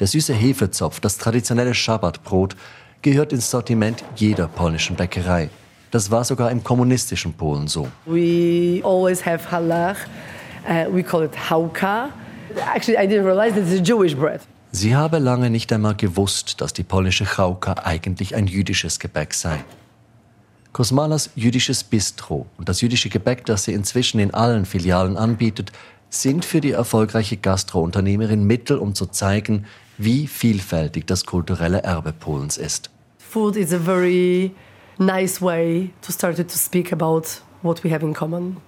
Der 0.00 0.08
süße 0.08 0.34
Hefezopf, 0.34 0.98
das 0.98 1.16
traditionelle 1.16 1.74
Schabbatbrot, 1.74 2.56
gehört 3.02 3.32
ins 3.32 3.52
Sortiment 3.52 4.02
jeder 4.16 4.48
polnischen 4.48 4.96
Bäckerei. 4.96 5.48
Das 5.92 6.10
war 6.10 6.24
sogar 6.24 6.50
im 6.50 6.64
kommunistischen 6.64 7.34
Polen 7.34 7.68
so. 7.68 7.86
We 8.06 8.80
always 8.82 9.24
have 9.24 9.48
halach. 9.52 9.98
Uh, 10.68 10.92
we 10.92 11.04
call 11.04 11.22
it 11.22 11.30
hauka. 11.48 12.10
Actually, 12.74 12.98
I 12.98 13.06
didn't 13.06 13.26
realize 13.26 13.56
it's 13.56 13.70
a 13.70 13.80
Jewish 13.80 14.16
bread. 14.16 14.40
Sie 14.72 14.94
habe 14.94 15.18
lange 15.18 15.50
nicht 15.50 15.72
einmal 15.72 15.94
gewusst, 15.94 16.60
dass 16.60 16.72
die 16.72 16.82
polnische 16.82 17.24
Chauka 17.24 17.74
eigentlich 17.84 18.34
ein 18.34 18.46
jüdisches 18.46 18.98
Gebäck 18.98 19.32
sei. 19.34 19.64
Kosmalas 20.72 21.30
jüdisches 21.34 21.84
Bistro 21.84 22.46
und 22.58 22.68
das 22.68 22.82
jüdische 22.82 23.08
Gebäck, 23.08 23.46
das 23.46 23.64
sie 23.64 23.72
inzwischen 23.72 24.20
in 24.20 24.34
allen 24.34 24.66
Filialen 24.66 25.16
anbietet, 25.16 25.72
sind 26.10 26.44
für 26.44 26.60
die 26.60 26.72
erfolgreiche 26.72 27.36
Gastrounternehmerin 27.36 28.44
Mittel, 28.44 28.76
um 28.78 28.94
zu 28.94 29.06
zeigen, 29.06 29.64
wie 29.98 30.26
vielfältig 30.26 31.06
das 31.06 31.24
kulturelle 31.24 31.82
Erbe 31.82 32.12
Polens 32.12 32.58
ist. 32.58 32.90
Food 33.18 33.56
is 33.56 33.72
a 33.72 33.78
very 33.78 34.52
nice 34.98 35.40
way 35.40 35.90
to 36.02 36.12
start 36.12 36.36
to 36.36 36.58
speak 36.58 36.92
about 36.92 37.22
what 37.62 37.82
we 37.82 37.90
have 37.90 38.04
in 38.04 38.12
common. 38.12 38.58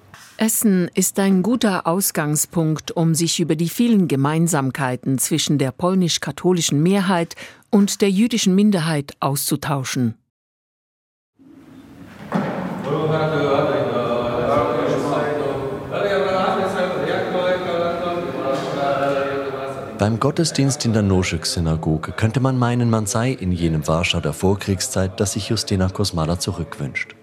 Essen 0.41 0.89
ist 0.95 1.19
ein 1.19 1.43
guter 1.43 1.89
Ausgangspunkt, 1.89 2.93
um 2.93 3.17
sich 3.17 3.41
über 3.41 3.57
die 3.57 3.69
vielen 3.69 4.07
Gemeinsamkeiten 4.07 5.19
zwischen 5.19 5.59
der 5.59 5.73
polnisch-katholischen 5.73 6.81
Mehrheit 6.81 7.35
und 7.71 8.01
der 8.03 8.11
jüdischen 8.11 8.55
Minderheit 8.55 9.17
auszutauschen. 9.19 10.15
Beim 19.99 20.21
Gottesdienst 20.21 20.85
in 20.85 20.93
der 20.93 21.03
Noschek-Synagoge 21.03 22.13
könnte 22.13 22.39
man 22.39 22.57
meinen, 22.57 22.91
man 22.91 23.07
sei 23.07 23.33
in 23.33 23.51
jenem 23.51 23.89
Warschau 23.89 24.21
der 24.21 24.33
Vorkriegszeit, 24.33 25.19
das 25.19 25.33
sich 25.33 25.49
Justina 25.49 25.89
Kosmala 25.89 26.39
zurückwünscht. 26.39 27.18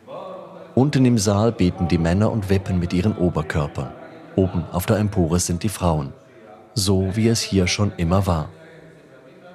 Unten 0.76 1.06
im 1.06 1.18
Saal 1.18 1.54
beten 1.54 1.88
die 1.88 1.98
Männer 1.98 2.30
und 2.30 2.50
wippen 2.50 2.80
mit 2.80 2.92
ihren 2.92 3.16
Oberkörpern. 3.16 3.94
Oben 4.36 4.66
auf 4.74 4.86
der 4.86 4.98
Empore 4.98 5.40
sind 5.40 5.64
die 5.64 5.70
Frauen. 5.70 6.12
So 6.74 7.16
wie 7.16 7.30
es 7.30 7.40
hier 7.40 7.66
schon 7.68 7.94
immer 7.96 8.28
war. 8.28 8.50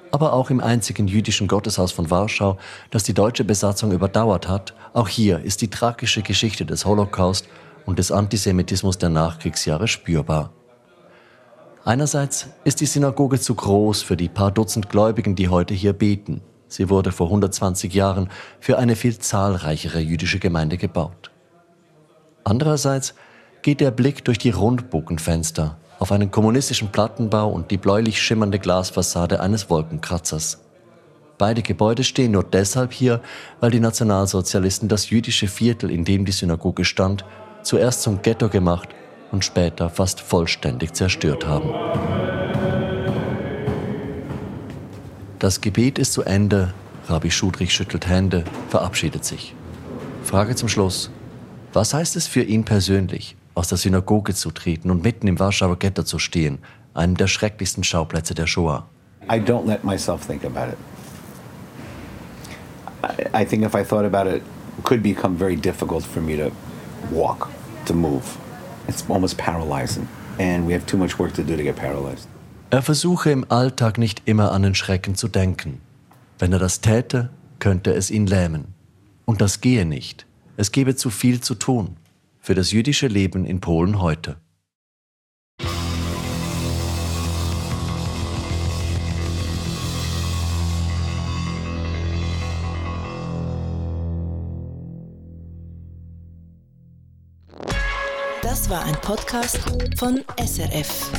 Aber 0.09 0.33
auch 0.33 0.49
im 0.49 0.59
einzigen 0.59 1.07
jüdischen 1.07 1.47
Gotteshaus 1.47 1.91
von 1.91 2.09
Warschau, 2.09 2.57
das 2.89 3.03
die 3.03 3.13
deutsche 3.13 3.43
Besatzung 3.43 3.91
überdauert 3.91 4.47
hat, 4.47 4.73
auch 4.93 5.07
hier 5.07 5.41
ist 5.41 5.61
die 5.61 5.69
tragische 5.69 6.23
Geschichte 6.23 6.65
des 6.65 6.85
Holocaust 6.85 7.47
und 7.85 7.99
des 7.99 8.11
Antisemitismus 8.11 8.97
der 8.97 9.09
Nachkriegsjahre 9.09 9.87
spürbar. 9.87 10.51
Einerseits 11.85 12.47
ist 12.63 12.81
die 12.81 12.87
Synagoge 12.87 13.39
zu 13.39 13.53
groß 13.53 14.01
für 14.01 14.17
die 14.17 14.27
paar 14.27 14.49
Dutzend 14.49 14.89
Gläubigen, 14.89 15.35
die 15.35 15.49
heute 15.49 15.75
hier 15.75 15.93
beten. 15.93 16.41
Sie 16.71 16.89
wurde 16.89 17.11
vor 17.11 17.27
120 17.27 17.93
Jahren 17.93 18.29
für 18.61 18.77
eine 18.77 18.95
viel 18.95 19.19
zahlreichere 19.19 19.99
jüdische 19.99 20.39
Gemeinde 20.39 20.77
gebaut. 20.77 21.29
Andererseits 22.45 23.13
geht 23.61 23.81
der 23.81 23.91
Blick 23.91 24.23
durch 24.23 24.37
die 24.37 24.51
Rundbogenfenster 24.51 25.77
auf 25.99 26.13
einen 26.13 26.31
kommunistischen 26.31 26.87
Plattenbau 26.87 27.49
und 27.49 27.71
die 27.71 27.77
bläulich 27.77 28.21
schimmernde 28.21 28.57
Glasfassade 28.57 29.41
eines 29.41 29.69
Wolkenkratzers. 29.69 30.63
Beide 31.37 31.61
Gebäude 31.61 32.05
stehen 32.05 32.31
nur 32.31 32.43
deshalb 32.45 32.93
hier, 32.93 33.19
weil 33.59 33.71
die 33.71 33.81
Nationalsozialisten 33.81 34.87
das 34.87 35.09
jüdische 35.09 35.47
Viertel, 35.49 35.91
in 35.91 36.05
dem 36.05 36.23
die 36.23 36.31
Synagoge 36.31 36.85
stand, 36.85 37.25
zuerst 37.63 38.01
zum 38.01 38.21
Ghetto 38.21 38.47
gemacht 38.47 38.87
und 39.33 39.43
später 39.43 39.89
fast 39.89 40.21
vollständig 40.21 40.93
zerstört 40.93 41.45
haben. 41.45 42.40
Das 45.41 45.59
Gebet 45.59 45.97
ist 45.97 46.13
zu 46.13 46.21
Ende. 46.21 46.71
Rabbi 47.07 47.31
Schudrich 47.31 47.73
schüttelt 47.73 48.07
Hände, 48.07 48.43
verabschiedet 48.69 49.25
sich. 49.25 49.55
Frage 50.23 50.55
zum 50.55 50.69
Schluss. 50.69 51.09
Was 51.73 51.95
heißt 51.95 52.15
es 52.15 52.27
für 52.27 52.43
ihn 52.43 52.63
persönlich, 52.63 53.35
aus 53.55 53.67
der 53.67 53.79
Synagoge 53.79 54.35
zu 54.35 54.51
treten 54.51 54.91
und 54.91 55.01
mitten 55.01 55.25
im 55.27 55.39
Warschauer 55.39 55.79
Ghetto 55.79 56.03
zu 56.03 56.19
stehen, 56.19 56.59
einem 56.93 57.17
der 57.17 57.25
schrecklichsten 57.25 57.83
Schauplätze 57.83 58.35
der 58.35 58.45
Shoah? 58.45 58.85
I 59.31 59.39
don't 59.39 59.65
let 59.65 59.83
myself 59.83 60.27
think 60.27 60.45
about 60.45 60.73
it. 60.73 60.77
I, 63.33 63.43
think 63.43 63.65
if 63.65 63.73
I 63.73 63.83
thought 63.83 64.05
about 64.05 64.29
it, 64.29 64.43
it 64.77 64.83
could 64.83 65.01
become 65.01 65.35
very 65.35 65.55
difficult 65.55 66.03
for 66.03 66.21
me 66.21 66.37
to 66.37 66.51
walk, 67.11 67.49
to 67.87 67.95
move. 67.95 68.37
It's 68.87 69.03
almost 69.09 69.39
paralyzing. 69.39 70.07
And 70.37 70.67
we 70.67 70.73
have 70.73 70.85
too 70.85 70.97
much 70.97 71.17
work 71.17 71.33
to 71.33 71.43
do 71.43 71.57
to 71.57 71.63
get 71.63 71.77
paralyzed. 71.77 72.27
Er 72.71 72.81
versuche 72.81 73.31
im 73.31 73.51
Alltag 73.51 73.97
nicht 73.97 74.21
immer 74.23 74.53
an 74.53 74.61
den 74.63 74.75
Schrecken 74.75 75.15
zu 75.15 75.27
denken. 75.27 75.81
Wenn 76.39 76.53
er 76.53 76.59
das 76.59 76.79
täte, 76.79 77.29
könnte 77.59 77.93
es 77.93 78.09
ihn 78.09 78.27
lähmen. 78.27 78.73
Und 79.25 79.41
das 79.41 79.59
gehe 79.59 79.85
nicht. 79.85 80.25
Es 80.55 80.71
gebe 80.71 80.95
zu 80.95 81.09
viel 81.09 81.41
zu 81.41 81.55
tun 81.55 81.97
für 82.39 82.55
das 82.55 82.71
jüdische 82.71 83.07
Leben 83.07 83.43
in 83.43 83.59
Polen 83.59 83.99
heute. 84.01 84.37
Das 98.41 98.69
war 98.69 98.85
ein 98.85 98.95
Podcast 99.01 99.59
von 99.97 100.21
SRF. 100.37 101.11